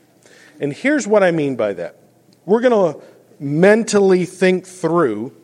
And 0.61 0.73
here's 0.73 1.07
what 1.07 1.23
I 1.23 1.31
mean 1.31 1.57
by 1.57 1.75
that 1.75 1.99
we're 2.47 2.63
going 2.63 2.95
to 2.95 3.05
mentally 3.39 4.25
think 4.25 4.67
through 4.67 5.37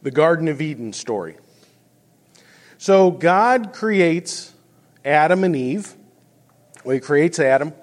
the 0.00 0.10
Garden 0.10 0.48
of 0.48 0.62
Eden 0.62 0.94
story. 0.94 1.36
So, 2.78 3.10
God 3.10 3.74
creates 3.74 4.54
Adam 5.04 5.44
and 5.44 5.54
Eve. 5.54 5.94
Well, 6.82 6.94
He 6.94 7.00
creates 7.00 7.38
Adam, 7.38 7.74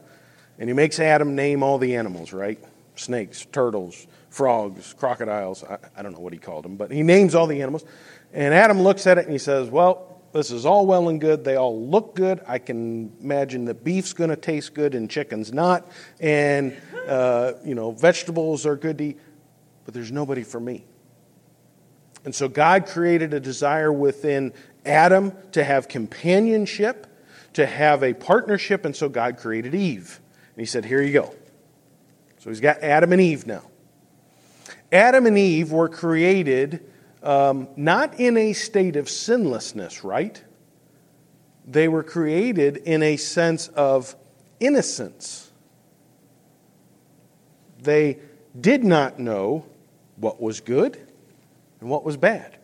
and 0.58 0.68
He 0.68 0.74
makes 0.74 1.00
Adam 1.00 1.36
name 1.36 1.62
all 1.62 1.78
the 1.78 1.98
animals, 1.98 2.34
right? 2.34 2.58
Snakes, 2.96 3.46
turtles, 3.52 4.08
frogs, 4.30 4.96
crocodiles. 4.98 5.64
I, 5.64 5.78
I 5.96 6.02
don't 6.02 6.14
know 6.14 6.20
what 6.20 6.34
He 6.34 6.40
called 6.40 6.66
them, 6.66 6.78
but 6.78 6.90
He 6.90 7.04
names 7.04 7.36
all 7.36 7.46
the 7.46 7.62
animals. 7.62 7.86
And 8.34 8.56
Adam 8.56 8.82
looks 8.82 9.06
at 9.06 9.20
it 9.20 9.26
and 9.26 9.32
he 9.32 9.38
says, 9.38 9.70
Well, 9.70 10.15
this 10.36 10.52
is 10.52 10.66
all 10.66 10.86
well 10.86 11.08
and 11.08 11.22
good. 11.22 11.46
They 11.46 11.56
all 11.56 11.88
look 11.88 12.14
good. 12.14 12.42
I 12.46 12.60
can 12.60 13.16
imagine 13.22 13.64
that 13.66 13.86
beef's 13.86 14.12
going 14.12 14.32
to 14.32 14.36
taste 14.36 14.74
good 14.74 14.94
and 14.94 15.10
chicken's 15.10 15.54
not. 15.54 15.90
And, 16.20 16.76
uh, 17.08 17.54
you 17.64 17.74
know, 17.74 17.92
vegetables 17.92 18.66
are 18.66 18.76
good 18.76 18.98
to 18.98 19.04
eat. 19.06 19.20
But 19.86 19.94
there's 19.94 20.12
nobody 20.12 20.44
for 20.44 20.60
me. 20.60 20.84
And 22.26 22.36
so 22.36 22.50
God 22.50 22.86
created 22.86 23.34
a 23.34 23.40
desire 23.40 23.94
within 23.94 24.52
Adam 24.86 25.32
to 25.54 25.64
have 25.64 25.88
companionship, 25.88 27.08
to 27.54 27.66
have 27.66 28.04
a 28.04 28.14
partnership. 28.14 28.84
And 28.84 28.94
so 28.94 29.08
God 29.08 29.38
created 29.38 29.74
Eve. 29.74 30.20
And 30.54 30.60
he 30.60 30.66
said, 30.66 30.84
Here 30.84 31.02
you 31.02 31.14
go. 31.14 31.34
So 32.40 32.50
he's 32.50 32.60
got 32.60 32.80
Adam 32.80 33.14
and 33.14 33.22
Eve 33.22 33.48
now. 33.48 33.64
Adam 34.92 35.28
and 35.28 35.38
Eve 35.38 35.72
were 35.72 35.88
created 35.88 36.84
um, 37.26 37.68
not 37.76 38.20
in 38.20 38.38
a 38.38 38.54
state 38.54 38.96
of 38.96 39.10
sinlessness, 39.10 40.04
right? 40.04 40.42
They 41.68 41.88
were 41.88 42.04
created 42.04 42.78
in 42.78 43.02
a 43.02 43.18
sense 43.18 43.68
of 43.70 44.16
innocence. 44.60 45.52
They 47.82 48.20
did 48.60 48.84
not 48.84 49.20
know 49.20 49.66
what 50.18 50.40
was 50.40 50.62
good 50.62 51.00
and 51.82 51.90
what 51.90 52.06
was 52.06 52.16
bad. 52.16 52.58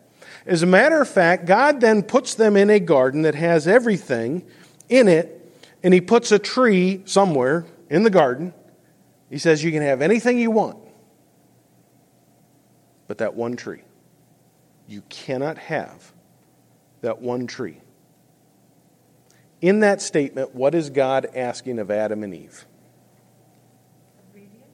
As 0.46 0.62
a 0.62 0.66
matter 0.66 1.00
of 1.00 1.08
fact, 1.08 1.44
God 1.44 1.80
then 1.80 2.02
puts 2.02 2.34
them 2.34 2.56
in 2.56 2.70
a 2.70 2.80
garden 2.80 3.22
that 3.22 3.34
has 3.34 3.66
everything 3.66 4.44
in 4.88 5.08
it, 5.08 5.54
and 5.82 5.92
He 5.92 6.00
puts 6.00 6.30
a 6.30 6.38
tree 6.38 7.02
somewhere 7.04 7.66
in 7.90 8.04
the 8.04 8.10
garden. 8.10 8.54
He 9.28 9.38
says, 9.38 9.62
You 9.62 9.72
can 9.72 9.82
have 9.82 10.02
anything 10.02 10.38
you 10.38 10.52
want, 10.52 10.78
but 13.08 13.18
that 13.18 13.34
one 13.34 13.56
tree. 13.56 13.82
You 14.88 15.02
cannot 15.08 15.58
have 15.58 16.12
that 17.00 17.20
one 17.20 17.46
tree. 17.46 17.78
In 19.60 19.80
that 19.80 20.02
statement, 20.02 20.54
what 20.54 20.74
is 20.74 20.90
God 20.90 21.28
asking 21.36 21.78
of 21.78 21.90
Adam 21.90 22.24
and 22.24 22.34
Eve? 22.34 22.66
Obedience. 24.30 24.64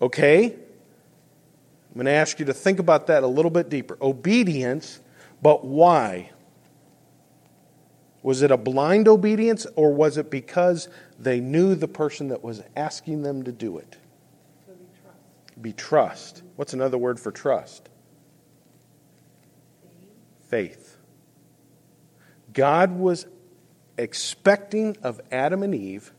Okay? 0.00 0.46
I'm 0.46 1.94
going 1.94 2.06
to 2.06 2.12
ask 2.12 2.40
you 2.40 2.46
to 2.46 2.54
think 2.54 2.78
about 2.78 3.08
that 3.08 3.22
a 3.22 3.26
little 3.26 3.50
bit 3.50 3.68
deeper. 3.68 3.98
Obedience, 4.00 5.00
but 5.42 5.66
why? 5.66 6.30
Was 8.22 8.40
it 8.40 8.50
a 8.50 8.56
blind 8.56 9.06
obedience, 9.06 9.66
or 9.76 9.92
was 9.92 10.16
it 10.16 10.30
because 10.30 10.88
they 11.18 11.40
knew 11.40 11.74
the 11.74 11.88
person 11.88 12.28
that 12.28 12.42
was 12.42 12.62
asking 12.76 13.22
them 13.22 13.42
to 13.42 13.52
do 13.52 13.76
it? 13.76 13.98
So 14.66 14.72
be 14.72 14.86
trust. 15.02 15.62
Be 15.62 15.72
trust. 15.74 16.42
What's 16.56 16.72
another 16.72 16.96
word 16.96 17.20
for 17.20 17.30
trust? 17.30 17.89
Faith. 20.50 20.96
God 22.52 22.92
was 22.92 23.26
expecting 23.96 24.96
of 25.02 25.20
Adam 25.30 25.62
and 25.62 25.74
Eve 25.74 26.12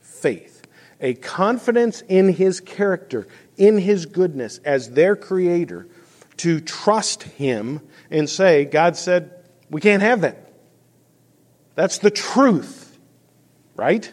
faith, 0.00 0.62
a 1.00 1.14
confidence 1.14 2.02
in 2.02 2.28
his 2.28 2.60
character, 2.60 3.26
in 3.56 3.78
his 3.78 4.06
goodness 4.06 4.58
as 4.58 4.90
their 4.90 5.16
creator, 5.16 5.88
to 6.36 6.60
trust 6.60 7.22
him 7.22 7.80
and 8.10 8.28
say, 8.28 8.64
God 8.64 8.96
said, 8.96 9.32
we 9.70 9.80
can't 9.80 10.02
have 10.02 10.20
that. 10.20 10.52
That's 11.74 11.98
the 11.98 12.10
truth, 12.10 12.98
right? 13.76 14.12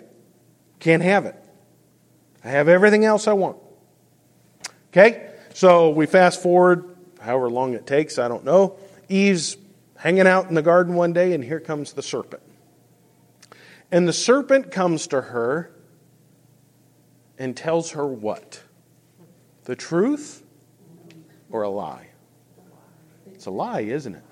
Can't 0.79 1.03
have 1.03 1.25
it. 1.25 1.35
I 2.43 2.49
have 2.49 2.67
everything 2.67 3.05
else 3.05 3.27
I 3.27 3.33
want. 3.33 3.57
Okay? 4.91 5.31
So 5.53 5.89
we 5.89 6.05
fast 6.05 6.41
forward, 6.41 6.95
however 7.19 7.49
long 7.49 7.73
it 7.73 7.87
takes, 7.87 8.19
I 8.19 8.27
don't 8.27 8.45
know. 8.45 8.77
Eve's 9.09 9.57
hanging 9.97 10.27
out 10.27 10.49
in 10.49 10.55
the 10.55 10.61
garden 10.61 10.95
one 10.95 11.13
day, 11.13 11.33
and 11.33 11.43
here 11.43 11.59
comes 11.59 11.93
the 11.93 12.03
serpent. 12.03 12.43
And 13.91 14.07
the 14.07 14.13
serpent 14.13 14.71
comes 14.71 15.07
to 15.07 15.21
her 15.21 15.71
and 17.37 17.55
tells 17.55 17.91
her 17.91 18.05
what? 18.05 18.61
The 19.65 19.75
truth 19.75 20.43
or 21.49 21.63
a 21.63 21.69
lie? 21.69 22.09
It's 23.33 23.45
a 23.45 23.51
lie, 23.51 23.81
isn't 23.81 24.15
it? 24.15 24.23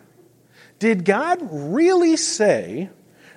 Did 0.79 1.05
God 1.05 1.39
really 1.51 2.17
say 2.17 2.89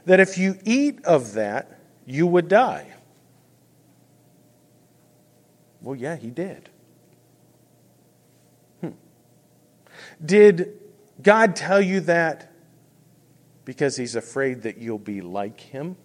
that 0.07 0.21
if 0.21 0.39
you 0.39 0.59
eat 0.65 1.05
of 1.05 1.35
that, 1.35 1.81
you 2.07 2.27
would 2.27 2.49
die? 2.49 2.87
Well, 5.81 5.95
yeah, 5.95 6.17
he 6.17 6.31
did. 6.31 6.69
Hmm. 8.81 8.91
Did 10.25 10.79
God 11.23 11.57
tell 11.57 11.81
you 11.81 12.01
that 12.01 12.53
because 13.65 13.97
he's 13.97 14.15
afraid 14.17 14.63
that 14.63 14.79
you'll 14.79 14.99
be 14.99 15.21
like 15.21 15.61
him? 15.61 15.97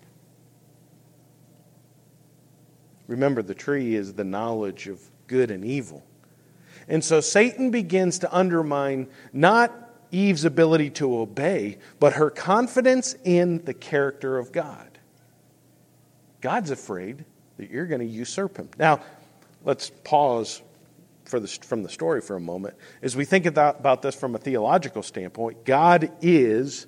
Remember, 3.07 3.41
the 3.41 3.53
tree 3.53 3.95
is 3.95 4.13
the 4.13 4.23
knowledge 4.23 4.87
of 4.87 5.01
good 5.27 5.51
and 5.51 5.65
evil. 5.65 6.03
And 6.87 7.03
so 7.03 7.21
Satan 7.21 7.71
begins 7.71 8.19
to 8.19 8.35
undermine 8.35 9.07
not 9.33 9.73
Eve's 10.11 10.45
ability 10.45 10.89
to 10.91 11.17
obey, 11.17 11.77
but 11.99 12.13
her 12.13 12.29
confidence 12.29 13.15
in 13.23 13.63
the 13.65 13.73
character 13.73 14.37
of 14.37 14.51
God. 14.51 14.87
God's 16.41 16.71
afraid 16.71 17.23
that 17.57 17.69
you're 17.69 17.85
going 17.85 18.01
to 18.01 18.07
usurp 18.07 18.57
him. 18.57 18.69
Now, 18.77 19.01
let's 19.63 19.91
pause 20.03 20.61
the, 21.39 21.47
from 21.47 21.83
the 21.83 21.89
story 21.89 22.21
for 22.21 22.35
a 22.35 22.39
moment. 22.41 22.75
As 23.01 23.15
we 23.15 23.25
think 23.25 23.45
about, 23.45 23.79
about 23.79 24.01
this 24.01 24.15
from 24.15 24.35
a 24.35 24.37
theological 24.37 25.03
standpoint, 25.03 25.65
God 25.65 26.11
is 26.21 26.87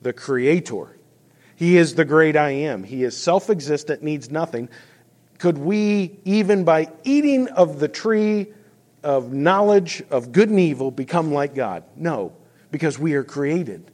the 0.00 0.12
creator. 0.12 0.96
He 1.56 1.76
is 1.76 1.94
the 1.94 2.04
great 2.04 2.36
I 2.36 2.50
am. 2.50 2.82
He 2.82 3.04
is 3.04 3.16
self 3.16 3.50
existent, 3.50 4.02
needs 4.02 4.30
nothing. 4.30 4.68
Could 5.38 5.58
we, 5.58 6.18
even 6.24 6.64
by 6.64 6.90
eating 7.04 7.48
of 7.48 7.80
the 7.80 7.88
tree 7.88 8.52
of 9.02 9.32
knowledge 9.32 10.02
of 10.10 10.32
good 10.32 10.48
and 10.48 10.60
evil, 10.60 10.90
become 10.90 11.32
like 11.32 11.54
God? 11.54 11.84
No, 11.96 12.36
because 12.70 12.98
we 12.98 13.14
are 13.14 13.24
created. 13.24 13.90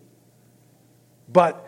But 1.29 1.67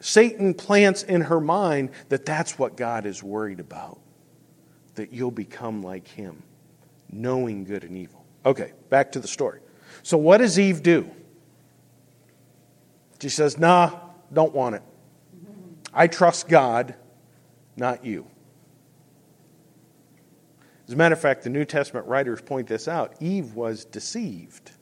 Satan 0.00 0.54
plants 0.54 1.02
in 1.02 1.22
her 1.22 1.40
mind 1.40 1.90
that 2.10 2.26
that's 2.26 2.58
what 2.58 2.76
God 2.76 3.06
is 3.06 3.22
worried 3.22 3.60
about, 3.60 3.98
that 4.96 5.12
you'll 5.12 5.30
become 5.30 5.82
like 5.82 6.06
him, 6.08 6.42
knowing 7.14 7.64
good 7.64 7.84
and 7.84 7.96
evil. 7.96 8.24
Okay, 8.44 8.72
back 8.90 9.12
to 9.12 9.20
the 9.20 9.28
story. 9.28 9.60
So, 10.02 10.18
what 10.18 10.38
does 10.38 10.58
Eve 10.58 10.82
do? 10.82 11.10
She 13.20 13.28
says, 13.28 13.56
Nah, 13.56 13.98
don't 14.32 14.52
want 14.52 14.74
it. 14.74 14.82
I 15.92 16.08
trust 16.08 16.48
God, 16.48 16.94
not 17.76 18.04
you. 18.04 18.26
As 20.86 20.92
a 20.92 20.96
matter 20.96 21.14
of 21.14 21.20
fact, 21.20 21.44
the 21.44 21.50
New 21.50 21.64
Testament 21.64 22.06
writers 22.06 22.42
point 22.42 22.66
this 22.66 22.88
out. 22.88 23.14
Eve 23.20 23.54
was 23.54 23.84
deceived. 23.86 24.72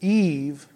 Eve, 0.00 0.66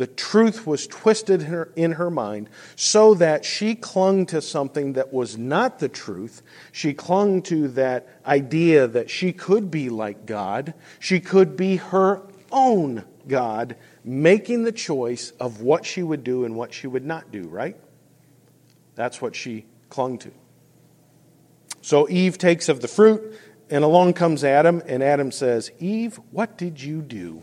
the 0.00 0.06
truth 0.06 0.66
was 0.66 0.86
twisted 0.86 1.42
in 1.42 1.46
her, 1.48 1.72
in 1.76 1.92
her, 1.92 2.10
mind 2.10 2.48
so 2.74 3.12
that 3.12 3.44
she 3.44 3.74
clung 3.74 4.24
to 4.24 4.40
something 4.40 4.94
that 4.94 5.12
was 5.12 5.36
not 5.36 5.78
the 5.78 5.90
truth. 5.90 6.40
She 6.72 6.94
clung 6.94 7.42
to 7.42 7.68
that 7.68 8.08
idea 8.24 8.86
that 8.86 9.10
she 9.10 9.34
could 9.34 9.70
be 9.70 9.90
like 9.90 10.24
God, 10.24 10.72
she 11.00 11.20
could 11.20 11.54
be 11.54 11.76
her 11.76 12.22
own 12.50 13.04
God, 13.28 13.76
making 14.02 14.64
the 14.64 14.72
choice 14.72 15.32
of 15.38 15.60
what 15.60 15.84
she 15.84 16.02
would 16.02 16.24
do 16.24 16.46
and 16.46 16.56
what 16.56 16.72
she 16.72 16.86
would 16.86 17.04
not 17.04 17.30
do, 17.30 17.42
right? 17.42 17.76
That's 18.94 19.20
what 19.20 19.36
she 19.36 19.66
clung 19.90 20.16
to. 20.20 20.30
So 21.82 22.08
Eve 22.08 22.38
takes 22.38 22.70
of 22.70 22.80
the 22.80 22.88
fruit, 22.88 23.38
and 23.68 23.84
along 23.84 24.14
comes 24.14 24.44
Adam, 24.44 24.82
and 24.86 25.02
Adam 25.02 25.30
says, 25.30 25.70
Eve, 25.78 26.18
what 26.30 26.56
did 26.56 26.82
you 26.82 27.02
do? 27.02 27.42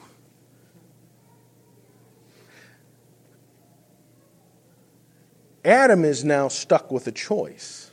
Adam 5.68 6.06
is 6.06 6.24
now 6.24 6.48
stuck 6.48 6.90
with 6.92 7.08
a 7.08 7.12
choice 7.12 7.92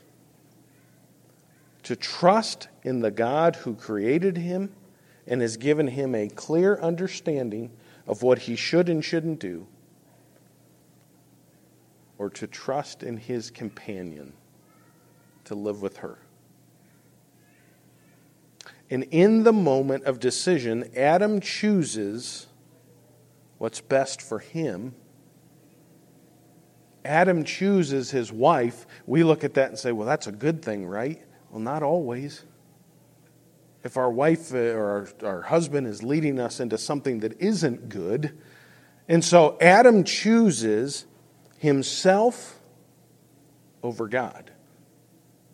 to 1.82 1.96
trust 1.96 2.68
in 2.84 3.00
the 3.00 3.10
God 3.10 3.56
who 3.56 3.74
created 3.74 4.36
him 4.36 4.72
and 5.26 5.40
has 5.40 5.56
given 5.56 5.88
him 5.88 6.14
a 6.14 6.28
clear 6.28 6.78
understanding 6.78 7.72
of 8.06 8.22
what 8.22 8.38
he 8.38 8.54
should 8.54 8.88
and 8.88 9.04
shouldn't 9.04 9.40
do, 9.40 9.66
or 12.16 12.30
to 12.30 12.46
trust 12.46 13.02
in 13.02 13.16
his 13.16 13.50
companion 13.50 14.34
to 15.42 15.56
live 15.56 15.82
with 15.82 15.96
her. 15.96 16.18
And 18.88 19.02
in 19.10 19.42
the 19.42 19.52
moment 19.52 20.04
of 20.04 20.20
decision, 20.20 20.88
Adam 20.96 21.40
chooses 21.40 22.46
what's 23.58 23.80
best 23.80 24.22
for 24.22 24.38
him. 24.38 24.94
Adam 27.04 27.44
chooses 27.44 28.10
his 28.10 28.32
wife. 28.32 28.86
We 29.06 29.24
look 29.24 29.44
at 29.44 29.54
that 29.54 29.68
and 29.68 29.78
say, 29.78 29.92
well, 29.92 30.06
that's 30.06 30.26
a 30.26 30.32
good 30.32 30.62
thing, 30.62 30.86
right? 30.86 31.22
Well, 31.50 31.60
not 31.60 31.82
always 31.82 32.44
if 33.84 33.98
our 33.98 34.10
wife 34.10 34.52
uh, 34.52 34.58
or 34.58 35.08
our, 35.22 35.28
our 35.28 35.42
husband 35.42 35.86
is 35.86 36.02
leading 36.02 36.40
us 36.40 36.58
into 36.58 36.78
something 36.78 37.20
that 37.20 37.40
isn't 37.40 37.90
good. 37.90 38.36
And 39.06 39.22
so 39.22 39.58
Adam 39.60 40.02
chooses 40.04 41.04
himself 41.58 42.58
over 43.82 44.08
God. 44.08 44.50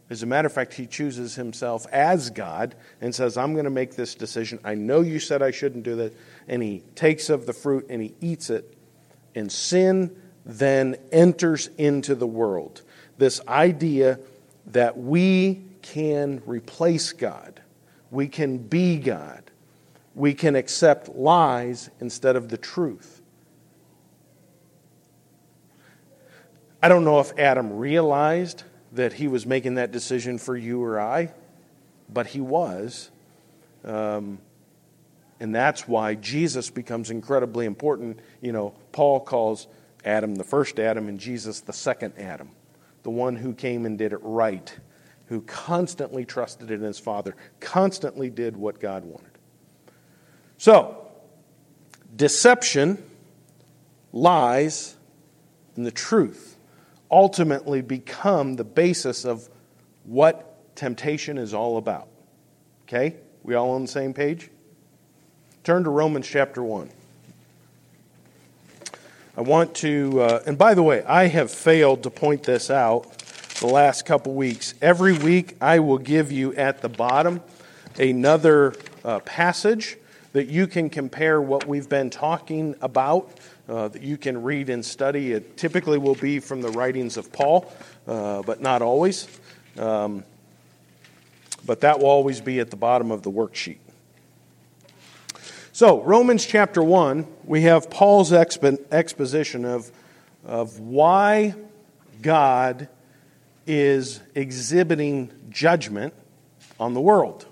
As 0.08 0.22
a 0.22 0.26
matter 0.26 0.46
of 0.46 0.52
fact, 0.52 0.74
he 0.74 0.86
chooses 0.86 1.34
himself 1.34 1.86
as 1.92 2.30
God 2.30 2.74
and 3.00 3.14
says, 3.14 3.36
I'm 3.36 3.52
going 3.52 3.64
to 3.64 3.70
make 3.70 3.94
this 3.94 4.14
decision. 4.14 4.60
I 4.64 4.74
know 4.74 5.02
you 5.02 5.20
said 5.20 5.42
I 5.42 5.50
shouldn't 5.50 5.84
do 5.84 5.96
that. 5.96 6.14
And 6.48 6.62
he 6.62 6.82
takes 6.94 7.30
of 7.30 7.46
the 7.46 7.52
fruit 7.52 7.86
and 7.90 8.00
he 8.00 8.14
eats 8.20 8.50
it. 8.50 8.76
And 9.34 9.50
sin 9.50 10.19
then 10.44 10.96
enters 11.12 11.68
into 11.78 12.14
the 12.14 12.26
world. 12.26 12.82
This 13.18 13.40
idea 13.46 14.18
that 14.68 14.96
we 14.96 15.62
can 15.82 16.42
replace 16.46 17.12
God 17.12 17.60
we 18.10 18.26
can 18.28 18.58
be 18.58 18.98
God. 18.98 19.42
We 20.14 20.34
can 20.34 20.56
accept 20.56 21.08
lies 21.08 21.90
instead 22.00 22.36
of 22.36 22.48
the 22.48 22.58
truth. 22.58 23.22
I 26.82 26.88
don't 26.88 27.04
know 27.04 27.20
if 27.20 27.38
Adam 27.38 27.76
realized 27.76 28.64
that 28.92 29.12
he 29.12 29.28
was 29.28 29.46
making 29.46 29.74
that 29.76 29.92
decision 29.92 30.38
for 30.38 30.56
you 30.56 30.82
or 30.82 30.98
I, 30.98 31.32
but 32.12 32.26
he 32.26 32.40
was. 32.40 33.10
Um, 33.84 34.38
and 35.38 35.54
that's 35.54 35.86
why 35.86 36.16
Jesus 36.16 36.70
becomes 36.70 37.10
incredibly 37.10 37.66
important. 37.66 38.18
You 38.40 38.52
know, 38.52 38.74
Paul 38.92 39.20
calls 39.20 39.68
Adam 40.04 40.34
the 40.34 40.44
first 40.44 40.78
Adam 40.78 41.08
and 41.08 41.20
Jesus 41.20 41.60
the 41.60 41.72
second 41.72 42.14
Adam, 42.18 42.50
the 43.02 43.10
one 43.10 43.36
who 43.36 43.54
came 43.54 43.86
and 43.86 43.98
did 43.98 44.12
it 44.12 44.20
right 44.22 44.78
who 45.30 45.40
constantly 45.42 46.24
trusted 46.24 46.72
in 46.72 46.82
his 46.82 46.98
Father, 46.98 47.36
constantly 47.60 48.28
did 48.28 48.56
what 48.56 48.80
God 48.80 49.04
wanted. 49.04 49.30
So, 50.58 51.06
deception, 52.16 53.00
lies, 54.12 54.96
and 55.76 55.86
the 55.86 55.92
truth 55.92 56.56
ultimately 57.12 57.80
become 57.80 58.56
the 58.56 58.64
basis 58.64 59.24
of 59.24 59.48
what 60.02 60.74
temptation 60.74 61.38
is 61.38 61.54
all 61.54 61.76
about. 61.76 62.08
Okay? 62.88 63.14
We 63.44 63.54
all 63.54 63.70
on 63.70 63.82
the 63.82 63.88
same 63.88 64.12
page? 64.12 64.50
Turn 65.62 65.84
to 65.84 65.90
Romans 65.90 66.26
chapter 66.26 66.60
1. 66.60 66.90
I 69.36 69.42
want 69.42 69.76
to, 69.76 70.20
uh, 70.20 70.42
and 70.44 70.58
by 70.58 70.74
the 70.74 70.82
way, 70.82 71.04
I 71.04 71.28
have 71.28 71.52
failed 71.52 72.02
to 72.02 72.10
point 72.10 72.42
this 72.42 72.68
out 72.68 73.16
the 73.60 73.68
last 73.68 74.04
couple 74.04 74.34
weeks. 74.34 74.74
Every 74.82 75.12
week, 75.12 75.56
I 75.60 75.78
will 75.78 75.98
give 75.98 76.32
you 76.32 76.52
at 76.54 76.82
the 76.82 76.88
bottom 76.88 77.40
another 77.96 78.74
uh, 79.04 79.20
passage 79.20 79.98
that 80.32 80.48
you 80.48 80.66
can 80.66 80.90
compare 80.90 81.40
what 81.40 81.66
we've 81.66 81.88
been 81.88 82.10
talking 82.10 82.74
about, 82.80 83.30
uh, 83.68 83.88
that 83.88 84.02
you 84.02 84.16
can 84.16 84.42
read 84.42 84.68
and 84.68 84.84
study. 84.84 85.32
It 85.32 85.56
typically 85.56 85.98
will 85.98 86.16
be 86.16 86.40
from 86.40 86.60
the 86.60 86.70
writings 86.70 87.16
of 87.16 87.32
Paul, 87.32 87.72
uh, 88.08 88.42
but 88.42 88.60
not 88.60 88.82
always. 88.82 89.28
Um, 89.78 90.24
but 91.64 91.80
that 91.82 92.00
will 92.00 92.06
always 92.06 92.40
be 92.40 92.58
at 92.58 92.70
the 92.70 92.76
bottom 92.76 93.12
of 93.12 93.22
the 93.22 93.30
worksheet. 93.30 93.78
So, 95.80 96.02
Romans 96.02 96.44
chapter 96.44 96.82
1, 96.82 97.26
we 97.46 97.62
have 97.62 97.88
Paul's 97.88 98.32
expo- 98.32 98.84
exposition 98.92 99.64
of, 99.64 99.90
of 100.44 100.78
why 100.78 101.54
God 102.20 102.90
is 103.66 104.20
exhibiting 104.34 105.32
judgment 105.48 106.12
on 106.78 106.92
the 106.92 107.00
world. 107.00 107.46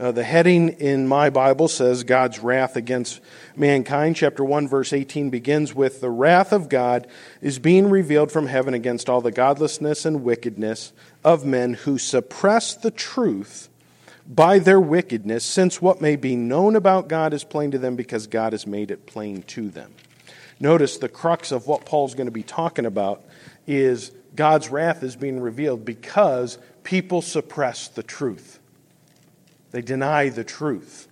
Uh, 0.00 0.10
the 0.10 0.24
heading 0.24 0.70
in 0.70 1.06
my 1.06 1.30
Bible 1.30 1.68
says 1.68 2.02
God's 2.02 2.40
wrath 2.40 2.74
against 2.74 3.20
mankind. 3.54 4.16
Chapter 4.16 4.42
1, 4.44 4.66
verse 4.66 4.92
18 4.92 5.30
begins 5.30 5.72
with 5.72 6.00
The 6.00 6.10
wrath 6.10 6.52
of 6.52 6.68
God 6.68 7.06
is 7.40 7.60
being 7.60 7.88
revealed 7.88 8.32
from 8.32 8.48
heaven 8.48 8.74
against 8.74 9.08
all 9.08 9.20
the 9.20 9.30
godlessness 9.30 10.04
and 10.04 10.24
wickedness 10.24 10.92
of 11.22 11.44
men 11.44 11.74
who 11.74 11.98
suppress 11.98 12.74
the 12.74 12.90
truth 12.90 13.68
by 14.26 14.58
their 14.58 14.80
wickedness, 14.80 15.44
since 15.44 15.82
what 15.82 16.00
may 16.00 16.16
be 16.16 16.36
known 16.36 16.76
about 16.76 17.08
God 17.08 17.32
is 17.32 17.44
plain 17.44 17.70
to 17.72 17.78
them 17.78 17.96
because 17.96 18.26
God 18.26 18.52
has 18.52 18.66
made 18.66 18.90
it 18.90 19.06
plain 19.06 19.42
to 19.42 19.68
them. 19.68 19.92
Notice 20.60 20.96
the 20.96 21.08
crux 21.08 21.52
of 21.52 21.66
what 21.66 21.84
Paul's 21.84 22.14
going 22.14 22.26
to 22.26 22.32
be 22.32 22.42
talking 22.42 22.86
about 22.86 23.22
is 23.66 24.12
God's 24.34 24.70
wrath 24.70 25.02
is 25.02 25.16
being 25.16 25.40
revealed 25.40 25.84
because 25.84 26.58
people 26.82 27.22
suppress 27.22 27.88
the 27.88 28.02
truth. 28.02 28.60
They 29.72 29.82
deny 29.82 30.28
the 30.28 30.44
truth. 30.44 31.08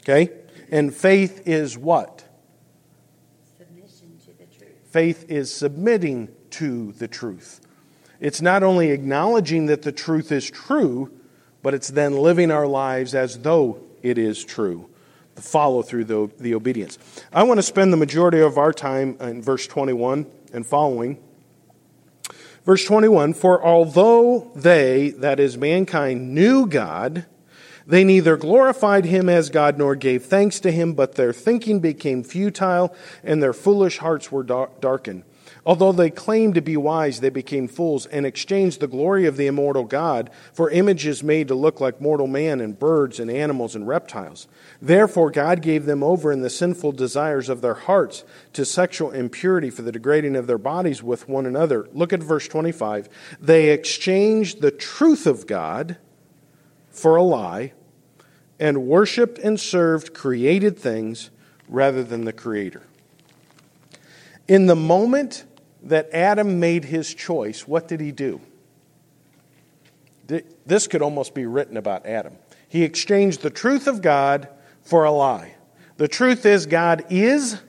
Okay? 0.00 0.30
And 0.70 0.94
faith 0.94 1.46
is 1.46 1.76
what? 1.76 2.24
Submission 3.58 4.18
to 4.24 4.32
the 4.38 4.46
truth. 4.46 4.70
Faith 4.90 5.26
is 5.28 5.52
submitting 5.52 6.28
to 6.50 6.92
the 6.92 7.08
truth. 7.08 7.60
It's 8.18 8.40
not 8.40 8.62
only 8.62 8.90
acknowledging 8.90 9.66
that 9.66 9.82
the 9.82 9.92
truth 9.92 10.32
is 10.32 10.48
true, 10.50 11.10
but 11.66 11.74
it's 11.74 11.88
then 11.88 12.16
living 12.16 12.52
our 12.52 12.68
lives 12.68 13.12
as 13.12 13.40
though 13.40 13.80
it 14.00 14.18
is 14.18 14.44
true. 14.44 14.88
the 15.34 15.42
follow 15.42 15.82
through, 15.82 16.04
the, 16.04 16.30
the 16.38 16.54
obedience. 16.54 16.96
I 17.32 17.42
want 17.42 17.58
to 17.58 17.62
spend 17.62 17.92
the 17.92 17.96
majority 17.96 18.38
of 18.38 18.56
our 18.56 18.72
time 18.72 19.16
in 19.18 19.42
verse 19.42 19.66
21 19.66 20.26
and 20.52 20.64
following. 20.64 21.18
Verse 22.64 22.84
21 22.84 23.34
For 23.34 23.60
although 23.64 24.52
they, 24.54 25.10
that 25.18 25.40
is 25.40 25.56
mankind, 25.56 26.32
knew 26.32 26.68
God, 26.68 27.26
they 27.84 28.04
neither 28.04 28.36
glorified 28.36 29.04
him 29.04 29.28
as 29.28 29.50
God 29.50 29.76
nor 29.76 29.96
gave 29.96 30.24
thanks 30.24 30.60
to 30.60 30.70
him, 30.70 30.92
but 30.94 31.16
their 31.16 31.32
thinking 31.32 31.80
became 31.80 32.22
futile 32.22 32.94
and 33.24 33.42
their 33.42 33.52
foolish 33.52 33.98
hearts 33.98 34.30
were 34.30 34.44
darkened. 34.44 35.24
Although 35.66 35.90
they 35.90 36.10
claimed 36.10 36.54
to 36.54 36.60
be 36.60 36.76
wise, 36.76 37.18
they 37.18 37.28
became 37.28 37.66
fools 37.66 38.06
and 38.06 38.24
exchanged 38.24 38.78
the 38.78 38.86
glory 38.86 39.26
of 39.26 39.36
the 39.36 39.48
immortal 39.48 39.82
God 39.82 40.30
for 40.52 40.70
images 40.70 41.24
made 41.24 41.48
to 41.48 41.56
look 41.56 41.80
like 41.80 42.00
mortal 42.00 42.28
man 42.28 42.60
and 42.60 42.78
birds 42.78 43.18
and 43.18 43.28
animals 43.28 43.74
and 43.74 43.88
reptiles. 43.88 44.46
Therefore, 44.80 45.32
God 45.32 45.62
gave 45.62 45.84
them 45.84 46.04
over 46.04 46.30
in 46.30 46.42
the 46.42 46.50
sinful 46.50 46.92
desires 46.92 47.48
of 47.48 47.62
their 47.62 47.74
hearts 47.74 48.22
to 48.52 48.64
sexual 48.64 49.10
impurity 49.10 49.68
for 49.68 49.82
the 49.82 49.90
degrading 49.90 50.36
of 50.36 50.46
their 50.46 50.56
bodies 50.56 51.02
with 51.02 51.28
one 51.28 51.46
another. 51.46 51.88
Look 51.92 52.12
at 52.12 52.22
verse 52.22 52.46
25. 52.46 53.08
They 53.40 53.70
exchanged 53.70 54.60
the 54.60 54.70
truth 54.70 55.26
of 55.26 55.48
God 55.48 55.96
for 56.90 57.16
a 57.16 57.24
lie 57.24 57.72
and 58.60 58.86
worshiped 58.86 59.38
and 59.38 59.58
served 59.58 60.14
created 60.14 60.78
things 60.78 61.30
rather 61.68 62.04
than 62.04 62.24
the 62.24 62.32
Creator. 62.32 62.82
In 64.46 64.66
the 64.66 64.76
moment 64.76 65.44
that 65.88 66.10
Adam 66.12 66.60
made 66.60 66.84
his 66.84 67.12
choice, 67.14 67.66
what 67.66 67.88
did 67.88 68.00
he 68.00 68.12
do? 68.12 68.40
This 70.66 70.88
could 70.88 71.02
almost 71.02 71.34
be 71.34 71.46
written 71.46 71.76
about 71.76 72.06
Adam. 72.06 72.34
He 72.68 72.82
exchanged 72.82 73.42
the 73.42 73.50
truth 73.50 73.86
of 73.86 74.02
God 74.02 74.48
for 74.82 75.04
a 75.04 75.10
lie. 75.10 75.54
The 75.98 76.08
truth 76.08 76.44
is, 76.44 76.66
God 76.66 77.04
is. 77.10 77.60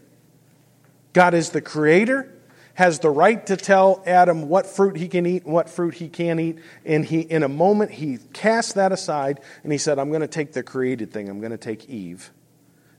God 1.14 1.34
is 1.34 1.52
the 1.52 1.62
creator, 1.62 2.32
has 2.76 3.00
the 3.00 3.10
right 3.10 3.44
to 3.48 3.58
tell 3.58 4.04
Adam 4.06 4.50
what 4.50 4.68
fruit 4.68 4.98
he 4.98 5.08
can 5.08 5.26
eat 5.26 5.46
and 5.46 5.54
what 5.54 5.70
fruit 5.70 5.96
he 5.96 6.10
can't 6.10 6.40
eat. 6.40 6.60
And 6.86 7.06
he, 7.06 7.22
in 7.22 7.44
a 7.44 7.48
moment, 7.48 7.92
he 7.92 8.20
cast 8.34 8.76
that 8.76 8.92
aside 8.92 9.40
and 9.64 9.72
he 9.72 9.78
said, 9.78 9.98
I'm 9.98 10.10
going 10.10 10.22
to 10.22 10.28
take 10.28 10.54
the 10.54 10.62
created 10.62 11.12
thing. 11.12 11.30
I'm 11.30 11.40
going 11.40 11.52
to 11.52 11.58
take 11.58 11.90
Eve. 11.90 12.32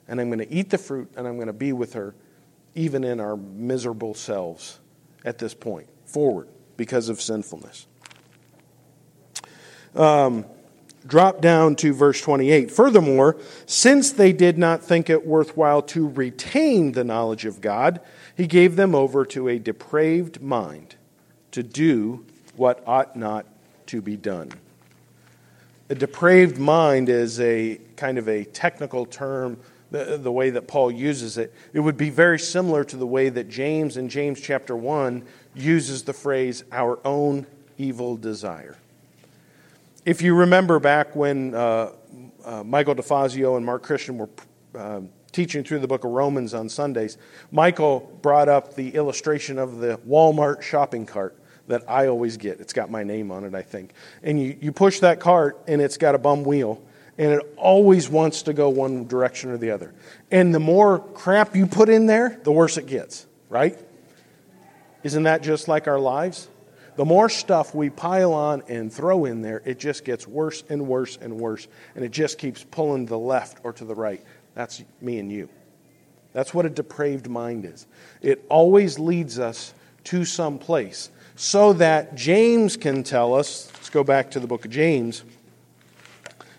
And 0.08 0.20
I'm 0.20 0.28
going 0.28 0.40
to 0.40 0.52
eat 0.52 0.70
the 0.70 0.78
fruit 0.78 1.12
and 1.16 1.28
I'm 1.28 1.36
going 1.36 1.48
to 1.48 1.52
be 1.52 1.72
with 1.72 1.92
her, 1.92 2.14
even 2.74 3.04
in 3.04 3.20
our 3.20 3.36
miserable 3.36 4.14
selves 4.14 4.80
at 5.24 5.38
this 5.38 5.54
point 5.54 5.88
forward 6.04 6.48
because 6.76 7.08
of 7.08 7.20
sinfulness. 7.20 7.86
Um, 9.94 10.44
drop 11.06 11.40
down 11.40 11.76
to 11.76 11.92
verse 11.92 12.20
28. 12.20 12.70
Furthermore, 12.70 13.36
since 13.66 14.12
they 14.12 14.32
did 14.32 14.58
not 14.58 14.82
think 14.82 15.10
it 15.10 15.26
worthwhile 15.26 15.82
to 15.82 16.08
retain 16.08 16.92
the 16.92 17.04
knowledge 17.04 17.44
of 17.44 17.60
God, 17.60 18.00
he 18.36 18.46
gave 18.46 18.76
them 18.76 18.94
over 18.94 19.24
to 19.26 19.48
a 19.48 19.58
depraved 19.58 20.40
mind 20.40 20.96
to 21.52 21.62
do 21.62 22.24
what 22.56 22.82
ought 22.86 23.16
not 23.16 23.46
to 23.86 24.02
be 24.02 24.16
done. 24.16 24.52
A 25.88 25.94
depraved 25.94 26.58
mind 26.58 27.08
is 27.08 27.40
a 27.40 27.80
kind 27.96 28.18
of 28.18 28.28
a 28.28 28.44
technical 28.44 29.06
term 29.06 29.58
the, 29.90 30.18
the 30.18 30.32
way 30.32 30.50
that 30.50 30.68
Paul 30.68 30.90
uses 30.90 31.38
it, 31.38 31.52
it 31.72 31.80
would 31.80 31.96
be 31.96 32.10
very 32.10 32.38
similar 32.38 32.84
to 32.84 32.96
the 32.96 33.06
way 33.06 33.28
that 33.28 33.48
James 33.48 33.96
in 33.96 34.08
James 34.08 34.40
chapter 34.40 34.76
1 34.76 35.24
uses 35.54 36.02
the 36.02 36.12
phrase, 36.12 36.64
our 36.72 36.98
own 37.04 37.46
evil 37.78 38.16
desire. 38.16 38.76
If 40.04 40.22
you 40.22 40.34
remember 40.34 40.78
back 40.78 41.14
when 41.16 41.54
uh, 41.54 41.92
uh, 42.44 42.64
Michael 42.64 42.94
DeFazio 42.94 43.56
and 43.56 43.64
Mark 43.64 43.82
Christian 43.82 44.18
were 44.18 44.28
uh, 44.74 45.00
teaching 45.32 45.64
through 45.64 45.80
the 45.80 45.86
book 45.86 46.04
of 46.04 46.10
Romans 46.10 46.54
on 46.54 46.68
Sundays, 46.68 47.18
Michael 47.50 48.00
brought 48.22 48.48
up 48.48 48.74
the 48.74 48.94
illustration 48.94 49.58
of 49.58 49.78
the 49.78 49.98
Walmart 50.08 50.62
shopping 50.62 51.06
cart 51.06 51.36
that 51.66 51.82
I 51.88 52.06
always 52.06 52.36
get. 52.36 52.60
It's 52.60 52.72
got 52.72 52.90
my 52.90 53.04
name 53.04 53.30
on 53.30 53.44
it, 53.44 53.54
I 53.54 53.62
think. 53.62 53.92
And 54.22 54.40
you, 54.40 54.56
you 54.60 54.72
push 54.72 55.00
that 55.00 55.20
cart, 55.20 55.58
and 55.66 55.82
it's 55.82 55.98
got 55.98 56.14
a 56.14 56.18
bum 56.18 56.42
wheel 56.42 56.82
and 57.18 57.32
it 57.32 57.54
always 57.56 58.08
wants 58.08 58.42
to 58.42 58.52
go 58.52 58.68
one 58.68 59.06
direction 59.06 59.50
or 59.50 59.58
the 59.58 59.72
other. 59.72 59.92
And 60.30 60.54
the 60.54 60.60
more 60.60 61.00
crap 61.00 61.56
you 61.56 61.66
put 61.66 61.88
in 61.88 62.06
there, 62.06 62.40
the 62.44 62.52
worse 62.52 62.76
it 62.78 62.86
gets, 62.86 63.26
right? 63.48 63.76
Isn't 65.02 65.24
that 65.24 65.42
just 65.42 65.68
like 65.68 65.88
our 65.88 65.98
lives? 65.98 66.48
The 66.96 67.04
more 67.04 67.28
stuff 67.28 67.74
we 67.74 67.90
pile 67.90 68.32
on 68.32 68.62
and 68.68 68.92
throw 68.92 69.24
in 69.24 69.42
there, 69.42 69.62
it 69.64 69.78
just 69.78 70.04
gets 70.04 70.26
worse 70.26 70.64
and 70.68 70.88
worse 70.88 71.16
and 71.16 71.38
worse, 71.38 71.68
and 71.94 72.04
it 72.04 72.10
just 72.10 72.38
keeps 72.38 72.64
pulling 72.64 73.06
to 73.06 73.10
the 73.10 73.18
left 73.18 73.58
or 73.62 73.72
to 73.74 73.84
the 73.84 73.94
right. 73.94 74.22
That's 74.54 74.82
me 75.00 75.18
and 75.18 75.30
you. 75.30 75.48
That's 76.32 76.52
what 76.52 76.66
a 76.66 76.70
depraved 76.70 77.28
mind 77.28 77.64
is. 77.64 77.86
It 78.20 78.44
always 78.48 78.98
leads 78.98 79.38
us 79.38 79.74
to 80.04 80.24
some 80.24 80.58
place 80.58 81.10
so 81.36 81.72
that 81.74 82.16
James 82.16 82.76
can 82.76 83.02
tell 83.04 83.34
us. 83.34 83.70
Let's 83.74 83.90
go 83.90 84.02
back 84.02 84.32
to 84.32 84.40
the 84.40 84.46
book 84.46 84.64
of 84.64 84.70
James. 84.70 85.22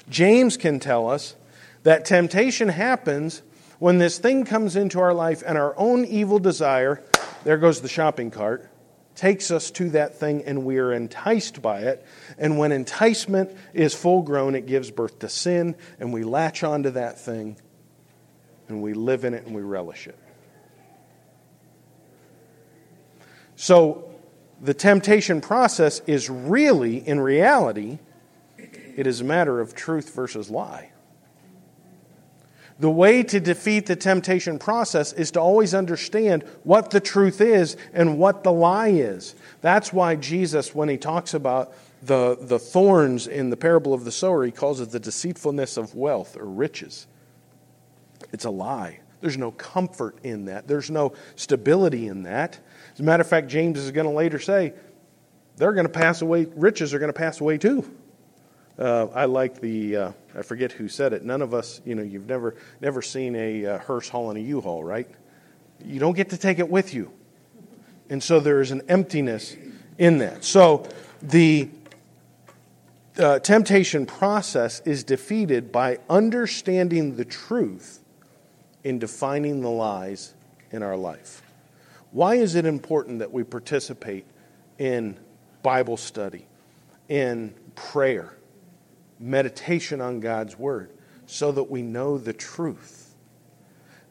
James 0.10 0.58
can 0.58 0.80
tell 0.80 1.10
us 1.10 1.36
that 1.84 2.06
temptation 2.06 2.70
happens 2.70 3.42
when 3.80 3.98
this 3.98 4.20
thing 4.20 4.44
comes 4.44 4.76
into 4.76 5.00
our 5.00 5.14
life 5.14 5.42
and 5.46 5.58
our 5.58 5.74
own 5.78 6.04
evil 6.06 6.38
desire, 6.38 7.02
there 7.46 7.58
goes 7.58 7.82
the 7.82 7.88
shopping 7.88 8.30
cart, 8.30 8.70
takes 9.16 9.52
us 9.52 9.72
to 9.72 9.90
that 9.92 10.16
thing 10.16 10.44
and 10.46 10.66
we 10.66 10.78
are 10.80 10.92
enticed 10.92 11.62
by 11.62 11.82
it. 11.82 12.06
And 12.38 12.58
when 12.58 12.74
enticement 12.74 13.52
is 13.74 13.94
full 13.94 14.22
grown, 14.22 14.56
it 14.56 14.66
gives 14.66 14.92
birth 14.92 15.20
to 15.20 15.30
sin 15.30 15.76
and 16.00 16.12
we 16.14 16.24
latch 16.24 16.64
onto 16.64 16.92
that 16.92 17.20
thing 17.20 17.58
and 18.68 18.82
we 18.82 18.94
live 18.94 19.24
in 19.24 19.34
it 19.34 19.46
and 19.46 19.56
we 19.56 19.62
relish 19.62 20.08
it. 20.08 20.18
So 23.56 24.10
the 24.62 24.74
temptation 24.74 25.42
process 25.42 26.02
is 26.06 26.30
really, 26.30 27.06
in 27.06 27.20
reality, 27.20 28.00
it 29.00 29.08
is 29.08 29.22
a 29.22 29.24
matter 29.24 29.62
of 29.62 29.74
truth 29.74 30.14
versus 30.14 30.50
lie. 30.50 30.92
The 32.80 32.90
way 32.90 33.24
to 33.24 33.40
defeat 33.40 33.86
the 33.86 33.96
temptation 33.96 34.60
process 34.60 35.14
is 35.14 35.32
to 35.32 35.40
always 35.40 35.74
understand 35.74 36.44
what 36.64 36.90
the 36.90 37.00
truth 37.00 37.40
is 37.40 37.78
and 37.94 38.18
what 38.18 38.44
the 38.44 38.52
lie 38.52 38.90
is. 38.90 39.36
That's 39.62 39.94
why 39.94 40.18
Jesus, 40.18 40.76
when 40.76 40.90
he 40.90 40.98
talks 40.98 41.34
about 41.34 41.74
the, 42.04 42.38
the 42.42 42.60
thorns 42.60 43.26
in 43.26 43.50
the 43.50 43.56
parable 43.56 43.94
of 43.94 44.04
the 44.04 44.12
sower, 44.12 44.44
he 44.44 44.52
calls 44.52 44.82
it 44.82 44.92
the 44.92 45.00
deceitfulness 45.00 45.78
of 45.78 45.96
wealth 45.96 46.36
or 46.36 46.44
riches. 46.44 47.08
It's 48.34 48.44
a 48.44 48.50
lie. 48.50 49.00
There's 49.22 49.38
no 49.38 49.52
comfort 49.52 50.18
in 50.26 50.44
that, 50.46 50.68
there's 50.68 50.92
no 50.92 51.14
stability 51.38 52.08
in 52.08 52.24
that. 52.24 52.60
As 52.94 53.00
a 53.00 53.04
matter 53.04 53.22
of 53.22 53.30
fact, 53.30 53.48
James 53.48 53.80
is 53.80 53.92
going 53.92 54.08
to 54.08 54.14
later 54.14 54.40
say, 54.40 54.74
they're 55.56 55.72
going 55.72 55.88
to 55.88 55.94
pass 55.94 56.22
away, 56.22 56.48
riches 56.54 56.94
are 56.94 57.00
going 57.00 57.14
to 57.14 57.18
pass 57.18 57.40
away 57.40 57.58
too. 57.58 57.90
Uh, 58.80 59.08
I 59.14 59.26
like 59.26 59.60
the, 59.60 59.96
uh, 59.98 60.12
I 60.38 60.42
forget 60.42 60.72
who 60.72 60.88
said 60.88 61.12
it. 61.12 61.26
None 61.26 61.42
of 61.42 61.54
us, 61.54 61.82
you 61.84 61.96
know, 61.96 62.02
you've 62.02 62.28
never, 62.28 62.56
never 62.80 63.02
seen 63.02 63.36
a 63.36 63.66
uh, 63.66 63.80
hearse 63.80 64.08
hauling 64.08 64.38
a 64.38 64.40
U-Haul, 64.40 64.86
right? 64.86 65.08
You 65.84 66.00
don't 66.00 66.16
get 66.16 66.30
to 66.30 66.38
take 66.38 66.60
it 66.60 66.70
with 66.70 66.94
you. 66.94 67.12
And 68.10 68.24
so 68.24 68.40
there 68.40 68.62
is 68.62 68.72
an 68.72 68.82
emptiness 68.88 69.58
in 69.98 70.20
that. 70.20 70.46
So 70.46 70.88
the 71.22 71.70
uh, 73.18 73.40
temptation 73.40 74.06
process 74.06 74.80
is 74.86 75.04
defeated 75.04 75.74
by 75.74 76.00
understanding 76.10 77.18
the 77.18 77.26
truth 77.26 78.00
in 78.86 78.98
defining 78.98 79.60
the 79.60 79.70
lies 79.70 80.34
in 80.72 80.84
our 80.84 80.96
life. 80.96 81.42
Why 82.12 82.36
is 82.36 82.56
it 82.56 82.66
important 82.66 83.20
that 83.20 83.34
we 83.34 83.44
participate 83.44 84.26
in 84.78 85.18
Bible 85.64 85.98
study, 85.98 86.46
in 87.10 87.54
prayer? 87.76 88.36
Meditation 89.20 90.02
on 90.02 90.20
God's 90.20 90.58
Word 90.58 90.92
so 91.26 91.52
that 91.52 91.64
we 91.64 91.82
know 91.82 92.18
the 92.18 92.34
truth. 92.34 93.14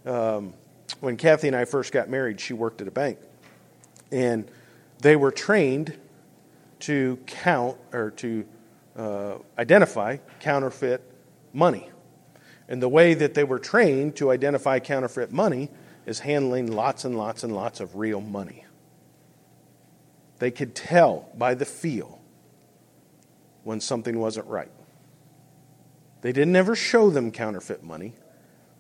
Um, 0.04 0.54
when 1.00 1.16
Kathy 1.16 1.48
and 1.48 1.56
I 1.56 1.64
first 1.64 1.92
got 1.92 2.08
married, 2.08 2.40
she 2.40 2.52
worked 2.52 2.80
at 2.80 2.88
a 2.88 2.92
bank. 2.92 3.18
And 4.12 4.50
they 5.00 5.16
were 5.16 5.30
trained 5.30 5.96
to 6.80 7.18
count 7.26 7.76
or 7.92 8.10
to 8.12 8.44
uh, 8.96 9.34
identify 9.58 10.18
counterfeit 10.40 11.02
money. 11.52 11.90
And 12.68 12.82
the 12.82 12.88
way 12.88 13.14
that 13.14 13.34
they 13.34 13.44
were 13.44 13.58
trained 13.58 14.16
to 14.16 14.30
identify 14.30 14.78
counterfeit 14.78 15.32
money 15.32 15.70
is 16.06 16.20
handling 16.20 16.72
lots 16.72 17.04
and 17.04 17.16
lots 17.16 17.42
and 17.42 17.54
lots 17.54 17.80
of 17.80 17.96
real 17.96 18.20
money. 18.20 18.64
They 20.38 20.50
could 20.50 20.74
tell 20.74 21.28
by 21.36 21.54
the 21.54 21.64
feel 21.64 22.20
when 23.64 23.80
something 23.80 24.18
wasn't 24.18 24.46
right. 24.46 24.70
They 26.20 26.32
didn't 26.32 26.56
ever 26.56 26.74
show 26.74 27.10
them 27.10 27.30
counterfeit 27.30 27.82
money. 27.82 28.14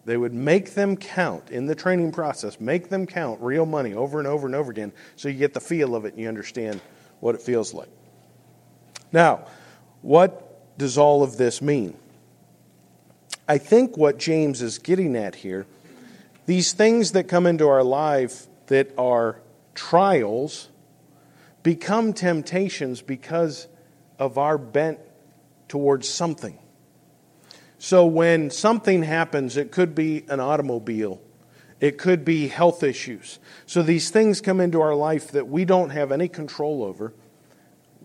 They 0.04 0.16
would 0.16 0.32
make 0.32 0.74
them 0.74 0.96
count 0.96 1.50
in 1.50 1.66
the 1.66 1.74
training 1.74 2.12
process, 2.12 2.60
make 2.60 2.88
them 2.88 3.06
count 3.06 3.40
real 3.40 3.66
money 3.66 3.94
over 3.94 4.18
and 4.18 4.26
over 4.26 4.46
and 4.46 4.56
over 4.56 4.70
again 4.70 4.92
so 5.16 5.28
you 5.28 5.38
get 5.38 5.54
the 5.54 5.60
feel 5.60 5.94
of 5.94 6.04
it 6.04 6.14
and 6.14 6.22
you 6.22 6.28
understand 6.28 6.80
what 7.20 7.34
it 7.34 7.42
feels 7.42 7.74
like. 7.74 7.90
Now, 9.12 9.46
what 10.02 10.78
does 10.78 10.96
all 10.96 11.22
of 11.22 11.36
this 11.36 11.60
mean? 11.60 11.96
I 13.46 13.58
think 13.58 13.96
what 13.96 14.18
James 14.18 14.62
is 14.62 14.78
getting 14.78 15.16
at 15.16 15.34
here, 15.34 15.66
these 16.46 16.72
things 16.72 17.12
that 17.12 17.24
come 17.24 17.46
into 17.46 17.68
our 17.68 17.82
life 17.82 18.46
that 18.66 18.92
are 18.98 19.40
trials 19.74 20.68
become 21.62 22.12
temptations 22.12 23.02
because 23.02 23.66
of 24.18 24.38
our 24.38 24.56
bent 24.58 24.98
towards 25.68 26.08
something. 26.08 26.58
So 27.78 28.06
when 28.06 28.50
something 28.50 29.04
happens, 29.04 29.56
it 29.56 29.70
could 29.70 29.94
be 29.94 30.24
an 30.28 30.40
automobile, 30.40 31.22
it 31.80 31.96
could 31.96 32.24
be 32.24 32.48
health 32.48 32.82
issues. 32.82 33.38
So 33.66 33.82
these 33.82 34.10
things 34.10 34.40
come 34.40 34.60
into 34.60 34.80
our 34.80 34.96
life 34.96 35.30
that 35.30 35.46
we 35.46 35.64
don't 35.64 35.90
have 35.90 36.10
any 36.10 36.28
control 36.28 36.82
over. 36.82 37.14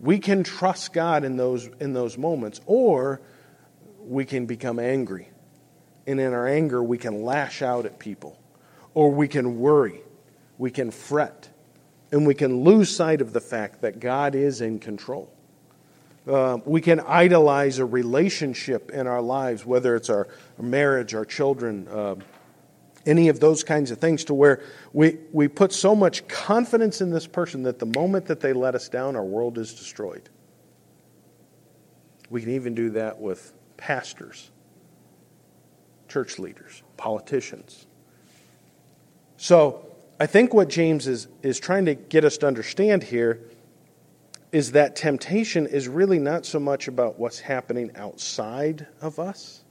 We 0.00 0.20
can 0.20 0.44
trust 0.44 0.92
God 0.92 1.24
in 1.24 1.36
those, 1.36 1.68
in 1.80 1.92
those 1.92 2.16
moments, 2.16 2.60
or 2.66 3.20
we 4.00 4.24
can 4.24 4.46
become 4.46 4.78
angry. 4.78 5.30
And 6.06 6.20
in 6.20 6.32
our 6.32 6.46
anger, 6.46 6.82
we 6.82 6.98
can 6.98 7.24
lash 7.24 7.62
out 7.62 7.84
at 7.84 7.98
people, 7.98 8.38
or 8.92 9.10
we 9.10 9.26
can 9.26 9.58
worry, 9.58 10.02
we 10.56 10.70
can 10.70 10.92
fret, 10.92 11.48
and 12.12 12.26
we 12.26 12.34
can 12.34 12.62
lose 12.62 12.94
sight 12.94 13.20
of 13.20 13.32
the 13.32 13.40
fact 13.40 13.80
that 13.80 13.98
God 13.98 14.36
is 14.36 14.60
in 14.60 14.78
control. 14.78 15.33
Uh, 16.26 16.58
we 16.64 16.80
can 16.80 17.00
idolize 17.00 17.78
a 17.78 17.84
relationship 17.84 18.90
in 18.90 19.06
our 19.06 19.20
lives, 19.20 19.66
whether 19.66 19.94
it's 19.94 20.08
our 20.08 20.26
marriage, 20.58 21.14
our 21.14 21.24
children, 21.24 21.86
uh, 21.88 22.14
any 23.04 23.28
of 23.28 23.40
those 23.40 23.62
kinds 23.62 23.90
of 23.90 23.98
things, 23.98 24.24
to 24.24 24.32
where 24.32 24.62
we, 24.94 25.18
we 25.32 25.48
put 25.48 25.70
so 25.70 25.94
much 25.94 26.26
confidence 26.26 27.02
in 27.02 27.10
this 27.10 27.26
person 27.26 27.64
that 27.64 27.78
the 27.78 27.86
moment 27.86 28.26
that 28.26 28.40
they 28.40 28.54
let 28.54 28.74
us 28.74 28.88
down, 28.88 29.16
our 29.16 29.24
world 29.24 29.58
is 29.58 29.74
destroyed. 29.74 30.30
We 32.30 32.40
can 32.40 32.52
even 32.52 32.74
do 32.74 32.90
that 32.90 33.20
with 33.20 33.52
pastors, 33.76 34.50
church 36.08 36.38
leaders, 36.38 36.82
politicians. 36.96 37.86
So 39.36 39.94
I 40.18 40.24
think 40.24 40.54
what 40.54 40.68
James 40.68 41.06
is, 41.06 41.28
is 41.42 41.60
trying 41.60 41.84
to 41.84 41.94
get 41.94 42.24
us 42.24 42.38
to 42.38 42.46
understand 42.46 43.02
here 43.02 43.42
is 44.54 44.70
that 44.70 44.94
temptation 44.94 45.66
is 45.66 45.88
really 45.88 46.20
not 46.20 46.46
so 46.46 46.60
much 46.60 46.86
about 46.86 47.18
what's 47.18 47.40
happening 47.40 47.90
outside 47.96 48.86
of 49.00 49.18
us, 49.18 49.64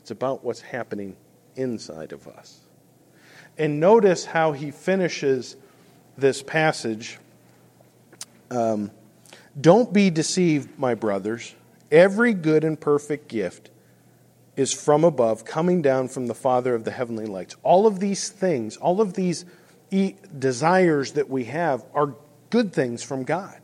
it's 0.00 0.10
about 0.10 0.42
what's 0.42 0.62
happening 0.62 1.14
inside 1.54 2.12
of 2.12 2.26
us. 2.26 2.60
And 3.58 3.78
notice 3.78 4.24
how 4.24 4.52
he 4.52 4.70
finishes 4.70 5.54
this 6.16 6.42
passage. 6.42 7.18
Um, 8.50 8.90
Don't 9.60 9.92
be 9.92 10.08
deceived, 10.08 10.78
my 10.78 10.94
brothers. 10.94 11.54
Every 11.92 12.32
good 12.32 12.64
and 12.64 12.80
perfect 12.80 13.28
gift 13.28 13.68
is 14.56 14.72
from 14.72 15.04
above, 15.04 15.44
coming 15.44 15.82
down 15.82 16.08
from 16.08 16.26
the 16.26 16.34
Father 16.34 16.74
of 16.74 16.84
the 16.84 16.90
heavenly 16.90 17.26
lights. 17.26 17.54
All 17.62 17.86
of 17.86 18.00
these 18.00 18.30
things, 18.30 18.78
all 18.78 19.02
of 19.02 19.12
these 19.12 19.44
desires 20.38 21.12
that 21.12 21.28
we 21.28 21.44
have, 21.44 21.84
are 21.92 22.14
good 22.48 22.72
things 22.72 23.02
from 23.02 23.24
God 23.24 23.59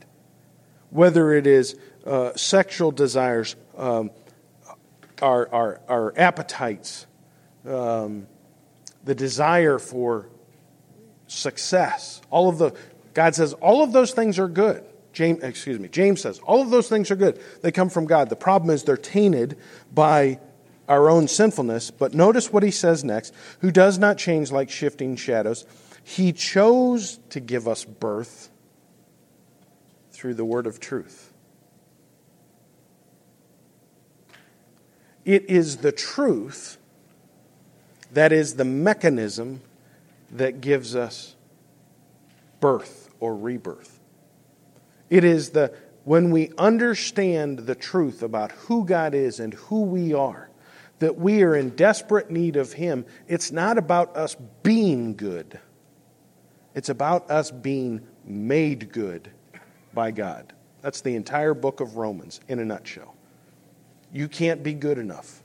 whether 0.96 1.34
it 1.34 1.46
is 1.46 1.76
uh, 2.06 2.34
sexual 2.36 2.90
desires, 2.90 3.54
um, 3.76 4.10
our, 5.20 5.48
our, 5.52 5.80
our 5.88 6.14
appetites, 6.16 7.06
um, 7.68 8.26
the 9.04 9.14
desire 9.14 9.78
for 9.78 10.26
success, 11.26 12.22
all 12.30 12.48
of 12.48 12.56
the, 12.56 12.74
God 13.12 13.34
says, 13.34 13.52
all 13.54 13.82
of 13.82 13.92
those 13.92 14.12
things 14.12 14.38
are 14.38 14.48
good. 14.48 14.84
James, 15.12 15.42
excuse 15.42 15.78
me, 15.78 15.88
James 15.88 16.22
says, 16.22 16.38
all 16.38 16.62
of 16.62 16.70
those 16.70 16.88
things 16.88 17.10
are 17.10 17.16
good. 17.16 17.40
They 17.60 17.72
come 17.72 17.90
from 17.90 18.06
God. 18.06 18.30
The 18.30 18.36
problem 18.36 18.70
is 18.70 18.82
they're 18.82 18.96
tainted 18.96 19.58
by 19.92 20.40
our 20.88 21.10
own 21.10 21.28
sinfulness. 21.28 21.90
But 21.90 22.14
notice 22.14 22.52
what 22.52 22.62
he 22.62 22.70
says 22.70 23.04
next 23.04 23.34
who 23.60 23.70
does 23.70 23.98
not 23.98 24.16
change 24.16 24.50
like 24.50 24.70
shifting 24.70 25.16
shadows. 25.16 25.66
He 26.04 26.32
chose 26.32 27.18
to 27.30 27.40
give 27.40 27.68
us 27.68 27.84
birth 27.84 28.50
through 30.16 30.34
the 30.34 30.44
word 30.44 30.66
of 30.66 30.80
truth. 30.80 31.32
It 35.26 35.50
is 35.50 35.78
the 35.78 35.92
truth 35.92 36.78
that 38.12 38.32
is 38.32 38.54
the 38.54 38.64
mechanism 38.64 39.60
that 40.30 40.60
gives 40.60 40.96
us 40.96 41.36
birth 42.60 43.10
or 43.20 43.36
rebirth. 43.36 44.00
It 45.10 45.22
is 45.22 45.50
the 45.50 45.74
when 46.04 46.30
we 46.30 46.52
understand 46.56 47.58
the 47.60 47.74
truth 47.74 48.22
about 48.22 48.52
who 48.52 48.84
God 48.84 49.12
is 49.12 49.40
and 49.40 49.52
who 49.54 49.82
we 49.82 50.14
are, 50.14 50.48
that 51.00 51.18
we 51.18 51.42
are 51.42 51.56
in 51.56 51.70
desperate 51.70 52.30
need 52.30 52.54
of 52.54 52.72
Him, 52.72 53.04
it's 53.26 53.50
not 53.50 53.76
about 53.76 54.16
us 54.16 54.36
being 54.62 55.16
good. 55.16 55.58
It's 56.76 56.88
about 56.88 57.28
us 57.28 57.50
being 57.50 58.06
made 58.24 58.92
good 58.92 59.32
by 59.96 60.12
God. 60.12 60.52
That's 60.82 61.00
the 61.00 61.16
entire 61.16 61.54
book 61.54 61.80
of 61.80 61.96
Romans 61.96 62.40
in 62.46 62.60
a 62.60 62.64
nutshell. 62.64 63.16
You 64.12 64.28
can't 64.28 64.62
be 64.62 64.74
good 64.74 64.98
enough. 64.98 65.42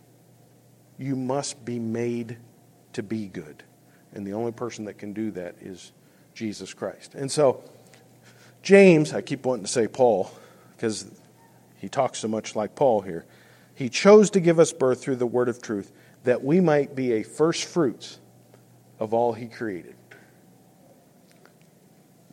You 1.00 1.16
must 1.16 1.66
be 1.66 1.80
made 1.80 2.38
to 2.94 3.02
be 3.02 3.26
good. 3.26 3.64
And 4.14 4.28
the 4.28 4.34
only 4.34 4.52
person 4.52 4.86
that 4.86 5.00
can 5.00 5.14
do 5.14 5.32
that 5.32 5.56
is 5.62 5.94
Jesus 6.36 6.76
Christ. 6.76 7.16
And 7.16 7.32
so, 7.32 7.64
James, 8.62 9.14
I 9.14 9.22
keep 9.22 9.46
wanting 9.46 9.66
to 9.66 9.72
say 9.72 9.88
Paul 9.88 10.30
because 10.76 11.10
he 11.78 11.90
talks 11.90 12.20
so 12.20 12.28
much 12.28 12.56
like 12.56 12.76
Paul 12.76 13.02
here. 13.02 13.26
He 13.74 13.90
chose 13.90 14.30
to 14.32 14.40
give 14.40 14.60
us 14.60 14.72
birth 14.74 15.02
through 15.02 15.16
the 15.16 15.26
word 15.26 15.50
of 15.50 15.62
truth 15.62 15.92
that 16.24 16.44
we 16.44 16.60
might 16.60 16.94
be 16.94 17.14
a 17.14 17.24
first 17.24 17.66
fruits 17.66 18.20
of 19.00 19.14
all 19.14 19.34
he 19.34 19.48
created. 19.48 19.96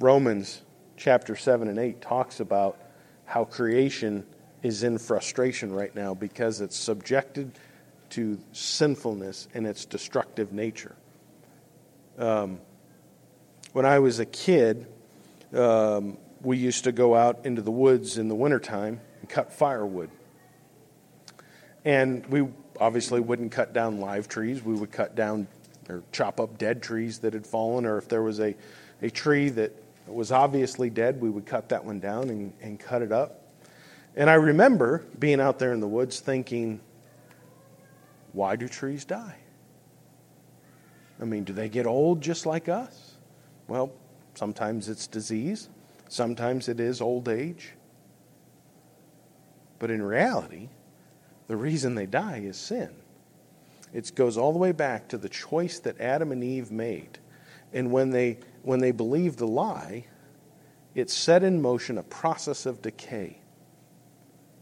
Romans 0.00 0.62
chapter 0.98 1.36
7 1.36 1.68
and 1.68 1.78
8 1.78 2.00
talks 2.00 2.40
about 2.40 2.76
how 3.24 3.44
creation 3.44 4.26
is 4.62 4.82
in 4.82 4.98
frustration 4.98 5.72
right 5.72 5.94
now 5.94 6.12
because 6.12 6.60
it's 6.60 6.76
subjected 6.76 7.52
to 8.10 8.38
sinfulness 8.52 9.48
and 9.54 9.66
its 9.66 9.84
destructive 9.84 10.52
nature. 10.52 10.96
Um, 12.18 12.58
when 13.72 13.86
I 13.86 14.00
was 14.00 14.18
a 14.18 14.26
kid, 14.26 14.86
um, 15.54 16.18
we 16.42 16.56
used 16.58 16.84
to 16.84 16.92
go 16.92 17.14
out 17.14 17.46
into 17.46 17.62
the 17.62 17.70
woods 17.70 18.18
in 18.18 18.28
the 18.28 18.34
wintertime 18.34 19.00
and 19.20 19.28
cut 19.28 19.52
firewood. 19.52 20.10
And 21.84 22.26
we 22.26 22.48
obviously 22.80 23.20
wouldn't 23.20 23.52
cut 23.52 23.72
down 23.72 24.00
live 24.00 24.28
trees. 24.28 24.64
We 24.64 24.74
would 24.74 24.90
cut 24.90 25.14
down 25.14 25.46
or 25.88 26.02
chop 26.12 26.40
up 26.40 26.58
dead 26.58 26.82
trees 26.82 27.20
that 27.20 27.34
had 27.34 27.46
fallen, 27.46 27.86
or 27.86 27.98
if 27.98 28.08
there 28.08 28.22
was 28.22 28.40
a, 28.40 28.56
a 29.00 29.10
tree 29.10 29.48
that 29.50 29.72
was 30.12 30.32
obviously 30.32 30.90
dead, 30.90 31.20
we 31.20 31.30
would 31.30 31.46
cut 31.46 31.68
that 31.70 31.84
one 31.84 32.00
down 32.00 32.30
and, 32.30 32.52
and 32.60 32.78
cut 32.78 33.02
it 33.02 33.12
up. 33.12 33.42
And 34.16 34.28
I 34.28 34.34
remember 34.34 35.04
being 35.18 35.40
out 35.40 35.58
there 35.58 35.72
in 35.72 35.80
the 35.80 35.88
woods 35.88 36.20
thinking, 36.20 36.80
why 38.32 38.56
do 38.56 38.68
trees 38.68 39.04
die? 39.04 39.36
I 41.20 41.24
mean, 41.24 41.44
do 41.44 41.52
they 41.52 41.68
get 41.68 41.86
old 41.86 42.20
just 42.20 42.46
like 42.46 42.68
us? 42.68 43.16
Well, 43.66 43.92
sometimes 44.34 44.88
it's 44.88 45.06
disease, 45.06 45.68
sometimes 46.08 46.68
it 46.68 46.80
is 46.80 47.00
old 47.00 47.28
age. 47.28 47.72
But 49.78 49.90
in 49.90 50.02
reality, 50.02 50.68
the 51.46 51.56
reason 51.56 51.94
they 51.94 52.06
die 52.06 52.38
is 52.38 52.56
sin. 52.56 52.90
It 53.92 54.14
goes 54.14 54.36
all 54.36 54.52
the 54.52 54.58
way 54.58 54.72
back 54.72 55.08
to 55.08 55.18
the 55.18 55.28
choice 55.28 55.78
that 55.80 56.00
Adam 56.00 56.32
and 56.32 56.42
Eve 56.44 56.70
made. 56.70 57.18
And 57.72 57.92
when 57.92 58.10
they 58.10 58.38
when 58.68 58.80
they 58.80 58.90
believe 58.90 59.36
the 59.38 59.46
lie, 59.46 60.04
it 60.94 61.08
set 61.08 61.42
in 61.42 61.62
motion 61.62 61.96
a 61.96 62.02
process 62.02 62.66
of 62.66 62.82
decay. 62.82 63.38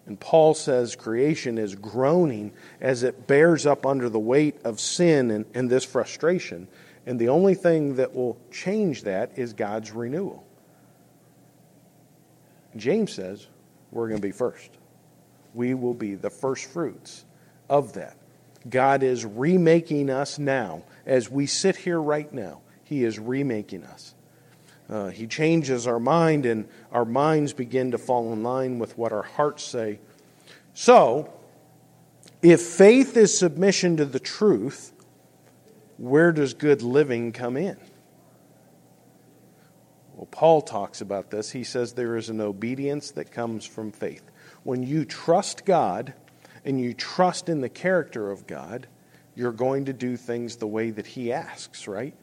And 0.07 0.21
Paul 0.21 0.55
says 0.55 0.95
creation 0.95 1.59
is 1.59 1.75
groaning 1.75 2.53
as 2.81 3.03
it 3.03 3.27
bears 3.27 3.67
up 3.67 3.85
under 3.85 4.09
the 4.09 4.21
weight 4.21 4.61
of 4.63 4.79
sin 4.79 5.33
and, 5.33 5.45
and 5.55 5.69
this 5.69 5.85
frustration. 5.85 6.69
And 7.05 7.19
the 7.19 7.31
only 7.31 7.57
thing 7.57 7.97
that 7.97 8.15
will 8.15 8.39
change 8.53 9.03
that 9.03 9.33
is 9.37 9.55
God's 9.55 9.91
renewal. 9.91 10.47
James 12.77 13.13
says 13.13 13.49
we're 13.91 14.07
going 14.07 14.21
to 14.21 14.27
be 14.27 14.31
first. 14.31 14.71
We 15.53 15.75
will 15.75 15.95
be 15.95 16.15
the 16.15 16.31
first 16.31 16.67
fruits 16.67 17.25
of 17.69 17.95
that. 17.95 18.17
God 18.71 19.03
is 19.03 19.25
remaking 19.25 20.11
us 20.11 20.39
now 20.39 20.85
as 21.05 21.29
we 21.29 21.47
sit 21.47 21.75
here 21.75 22.01
right 22.01 22.33
now. 22.33 22.61
He 22.87 23.03
is 23.03 23.19
remaking 23.19 23.83
us. 23.83 24.15
Uh, 24.89 25.09
he 25.09 25.27
changes 25.27 25.89
our 25.89 25.99
mind, 25.99 26.47
and 26.47 26.69
our 26.93 27.05
minds 27.05 27.53
begin 27.53 27.91
to 27.91 27.99
fall 27.99 28.33
in 28.33 28.45
line 28.45 28.79
with 28.79 28.97
what 28.97 29.13
our 29.13 29.25
hearts 29.25 29.65
say. 29.65 29.99
So, 30.73 31.33
if 32.43 32.61
faith 32.61 33.17
is 33.17 33.37
submission 33.37 33.97
to 33.97 34.05
the 34.05 34.21
truth, 34.21 34.93
where 35.97 36.31
does 36.31 36.55
good 36.55 36.81
living 36.83 37.33
come 37.33 37.57
in? 37.57 37.77
Well, 40.15 40.29
Paul 40.31 40.63
talks 40.63 41.01
about 41.01 41.31
this. 41.31 41.51
He 41.51 41.65
says 41.65 41.93
there 41.93 42.17
is 42.17 42.29
an 42.29 42.41
obedience 42.41 43.11
that 43.13 43.33
comes 43.33 43.67
from 43.67 43.91
faith. 43.91 44.31
When 44.63 44.85
you 44.85 45.05
trust 45.05 45.65
God 45.65 46.15
and 46.65 46.81
you 46.81 46.95
trust 46.95 47.49
in 47.49 47.61
the 47.61 47.69
character 47.69 48.31
of 48.31 48.47
God, 48.47 48.87
you're 49.35 49.51
going 49.51 49.87
to 49.87 49.93
do 49.93 50.17
things 50.17 50.55
the 50.55 50.69
way 50.69 50.91
that 50.91 51.07
He 51.09 51.33
asks, 51.33 51.89
right? 51.89 52.15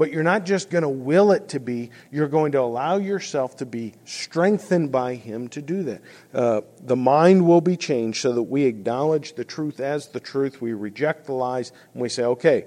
But 0.00 0.12
you're 0.12 0.22
not 0.22 0.46
just 0.46 0.70
going 0.70 0.80
to 0.80 0.88
will 0.88 1.30
it 1.32 1.50
to 1.50 1.60
be, 1.60 1.90
you're 2.10 2.26
going 2.26 2.52
to 2.52 2.60
allow 2.60 2.96
yourself 2.96 3.58
to 3.58 3.66
be 3.66 3.92
strengthened 4.06 4.90
by 4.90 5.16
Him 5.16 5.48
to 5.48 5.60
do 5.60 5.82
that. 5.82 6.00
Uh, 6.32 6.62
the 6.80 6.96
mind 6.96 7.46
will 7.46 7.60
be 7.60 7.76
changed 7.76 8.22
so 8.22 8.32
that 8.32 8.44
we 8.44 8.64
acknowledge 8.64 9.34
the 9.34 9.44
truth 9.44 9.78
as 9.78 10.08
the 10.08 10.18
truth, 10.18 10.62
we 10.62 10.72
reject 10.72 11.26
the 11.26 11.34
lies, 11.34 11.70
and 11.92 12.00
we 12.00 12.08
say, 12.08 12.24
okay, 12.24 12.64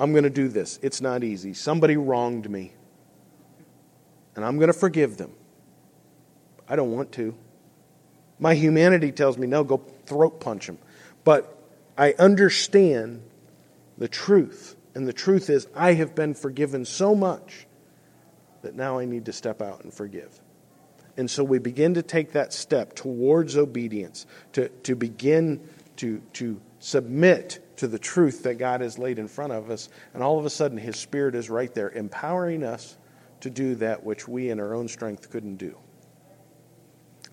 I'm 0.00 0.10
going 0.10 0.24
to 0.24 0.30
do 0.30 0.48
this. 0.48 0.80
It's 0.82 1.00
not 1.00 1.22
easy. 1.22 1.54
Somebody 1.54 1.96
wronged 1.96 2.50
me, 2.50 2.72
and 4.34 4.44
I'm 4.44 4.56
going 4.56 4.66
to 4.66 4.76
forgive 4.76 5.16
them. 5.16 5.30
I 6.68 6.74
don't 6.74 6.90
want 6.90 7.12
to. 7.12 7.36
My 8.40 8.56
humanity 8.56 9.12
tells 9.12 9.38
me, 9.38 9.46
no, 9.46 9.62
go 9.62 9.76
throat 10.06 10.40
punch 10.40 10.66
them. 10.66 10.78
But 11.22 11.56
I 11.96 12.14
understand 12.18 13.22
the 13.96 14.08
truth. 14.08 14.73
And 14.94 15.08
the 15.08 15.12
truth 15.12 15.50
is, 15.50 15.66
I 15.74 15.94
have 15.94 16.14
been 16.14 16.34
forgiven 16.34 16.84
so 16.84 17.14
much 17.14 17.66
that 18.62 18.74
now 18.74 18.98
I 18.98 19.04
need 19.04 19.26
to 19.26 19.32
step 19.32 19.60
out 19.60 19.84
and 19.84 19.92
forgive. 19.92 20.40
And 21.16 21.30
so 21.30 21.44
we 21.44 21.58
begin 21.58 21.94
to 21.94 22.02
take 22.02 22.32
that 22.32 22.52
step 22.52 22.94
towards 22.94 23.56
obedience, 23.56 24.26
to, 24.52 24.68
to 24.68 24.96
begin 24.96 25.68
to, 25.96 26.20
to 26.34 26.60
submit 26.78 27.60
to 27.76 27.88
the 27.88 27.98
truth 27.98 28.44
that 28.44 28.54
God 28.54 28.80
has 28.80 28.98
laid 28.98 29.18
in 29.18 29.28
front 29.28 29.52
of 29.52 29.70
us. 29.70 29.88
And 30.12 30.22
all 30.22 30.38
of 30.38 30.44
a 30.44 30.50
sudden, 30.50 30.78
His 30.78 30.96
Spirit 30.96 31.34
is 31.34 31.50
right 31.50 31.72
there, 31.74 31.90
empowering 31.90 32.62
us 32.62 32.96
to 33.40 33.50
do 33.50 33.74
that 33.76 34.04
which 34.04 34.26
we 34.26 34.50
in 34.50 34.58
our 34.58 34.74
own 34.74 34.88
strength 34.88 35.30
couldn't 35.30 35.56
do. 35.56 35.76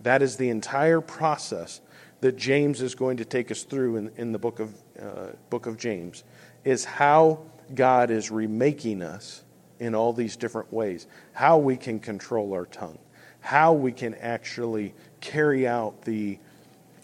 That 0.03 0.22
is 0.22 0.38
the 0.38 0.49
entire 0.49 1.01
process 1.01 1.82
that 2.22 2.36
James 2.36 2.82
is 2.82 2.95
going 2.95 3.18
to 3.18 3.26
take 3.26 3.51
us 3.51 3.64
through 3.64 3.97
in, 3.97 4.12
in 4.16 4.32
the 4.32 4.39
book 4.39 4.59
of, 4.59 4.76
uh, 4.99 5.28
book 5.49 5.66
of 5.66 5.78
James, 5.78 6.24
is 6.64 6.86
how 6.86 7.39
God 7.74 8.12
is 8.12 8.32
remaking 8.32 9.01
us 9.01 9.43
in 9.80 9.95
all 9.95 10.14
these 10.14 10.36
different 10.36 10.72
ways, 10.72 11.07
how 11.34 11.57
we 11.57 11.76
can 11.76 11.99
control 11.99 12.53
our 12.53 12.66
tongue, 12.66 12.99
how 13.39 13.74
we 13.74 13.91
can 13.91 14.14
actually 14.16 14.93
carry 15.22 15.68
out 15.68 16.03
the 16.03 16.38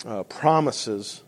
uh, 0.05 0.23
promises 0.23 1.23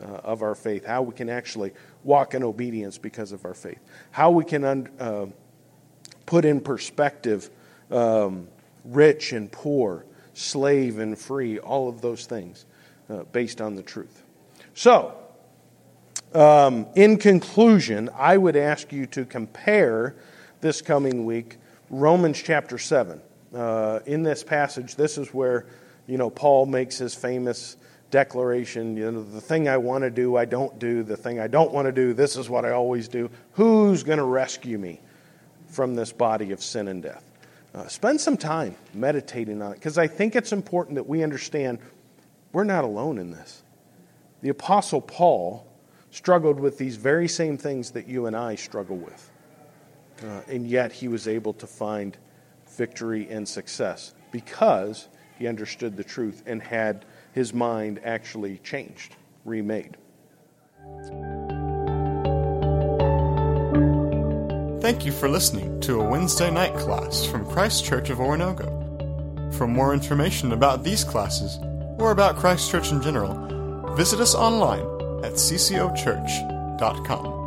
uh, 0.00 0.06
of 0.06 0.42
our 0.42 0.54
faith, 0.54 0.86
how 0.86 1.02
we 1.02 1.12
can 1.12 1.28
actually 1.28 1.72
walk 2.04 2.34
in 2.34 2.42
obedience 2.42 2.98
because 2.98 3.32
of 3.32 3.44
our 3.44 3.54
faith, 3.54 3.80
how 4.10 4.30
we 4.30 4.44
can 4.44 4.64
un- 4.64 4.88
uh, 4.98 5.26
put 6.26 6.44
in 6.44 6.60
perspective 6.60 7.50
um, 7.90 8.46
rich 8.84 9.32
and 9.32 9.50
poor, 9.50 10.04
slave 10.34 10.98
and 10.98 11.18
free, 11.18 11.58
all 11.58 11.88
of 11.88 12.00
those 12.00 12.26
things 12.26 12.64
uh, 13.10 13.22
based 13.32 13.60
on 13.60 13.74
the 13.74 13.82
truth. 13.82 14.22
So, 14.74 15.14
um, 16.34 16.86
in 16.94 17.18
conclusion, 17.18 18.10
I 18.16 18.36
would 18.36 18.56
ask 18.56 18.92
you 18.92 19.06
to 19.06 19.24
compare 19.24 20.16
this 20.60 20.82
coming 20.82 21.24
week 21.24 21.56
Romans 21.90 22.42
chapter 22.42 22.78
7. 22.78 23.20
Uh, 23.54 24.00
in 24.06 24.22
this 24.22 24.42
passage, 24.42 24.96
this 24.96 25.18
is 25.18 25.34
where 25.34 25.66
you 26.06 26.18
know 26.18 26.30
Paul 26.30 26.66
makes 26.66 26.98
his 26.98 27.14
famous 27.14 27.76
declaration 28.10 28.94
you 28.94 29.10
know 29.10 29.22
the 29.22 29.40
thing 29.40 29.70
i 29.70 29.76
want 29.78 30.02
to 30.02 30.10
do 30.10 30.36
i 30.36 30.44
don't 30.44 30.78
do 30.78 31.02
the 31.02 31.16
thing 31.16 31.40
i 31.40 31.46
don't 31.46 31.72
want 31.72 31.86
to 31.86 31.92
do 31.92 32.12
this 32.12 32.36
is 32.36 32.50
what 32.50 32.66
i 32.66 32.70
always 32.70 33.08
do 33.08 33.30
who's 33.52 34.02
going 34.02 34.18
to 34.18 34.24
rescue 34.24 34.76
me 34.76 35.00
from 35.68 35.94
this 35.94 36.12
body 36.12 36.52
of 36.52 36.62
sin 36.62 36.88
and 36.88 37.02
death 37.02 37.32
uh, 37.74 37.88
spend 37.88 38.20
some 38.20 38.36
time 38.36 38.76
meditating 38.92 39.62
on 39.62 39.72
it 39.72 39.76
because 39.76 39.96
I 39.96 40.06
think 40.06 40.36
it's 40.36 40.52
important 40.52 40.96
that 40.96 41.08
we 41.08 41.22
understand 41.22 41.78
we're 42.52 42.64
not 42.64 42.84
alone 42.84 43.16
in 43.16 43.30
this. 43.30 43.62
The 44.42 44.50
Apostle 44.50 45.00
Paul 45.00 45.66
struggled 46.12 46.60
with 46.60 46.78
these 46.78 46.96
very 46.96 47.26
same 47.26 47.56
things 47.56 47.90
that 47.90 48.06
you 48.06 48.26
and 48.26 48.36
I 48.36 48.54
struggle 48.54 48.96
with, 48.96 49.30
uh, 50.22 50.42
and 50.46 50.68
yet 50.68 50.92
he 50.92 51.08
was 51.08 51.26
able 51.26 51.54
to 51.54 51.66
find 51.66 52.16
victory 52.76 53.28
and 53.30 53.48
success 53.48 54.14
because 54.30 55.08
he 55.38 55.48
understood 55.48 55.96
the 55.96 56.04
truth 56.04 56.42
and 56.46 56.62
had 56.62 57.06
his 57.32 57.52
mind 57.52 57.98
actually 58.04 58.58
changed, 58.58 59.16
remade. 59.44 59.96
Thank 64.82 65.06
you 65.06 65.12
for 65.12 65.28
listening 65.28 65.80
to 65.82 66.00
a 66.00 66.08
Wednesday 66.08 66.50
night 66.50 66.74
class 66.74 67.24
from 67.24 67.46
Christ 67.46 67.84
Church 67.84 68.10
of 68.10 68.18
Oronogo. 68.18 69.54
For 69.54 69.66
more 69.66 69.94
information 69.94 70.52
about 70.52 70.84
these 70.84 71.04
classes 71.04 71.58
or 71.98 72.10
about 72.10 72.36
Christ 72.36 72.70
Church 72.70 72.90
in 72.90 73.00
general, 73.00 73.94
visit 73.94 74.20
us 74.20 74.34
online 74.34 74.91
at 75.22 75.34
ccochurch.com. 75.34 77.41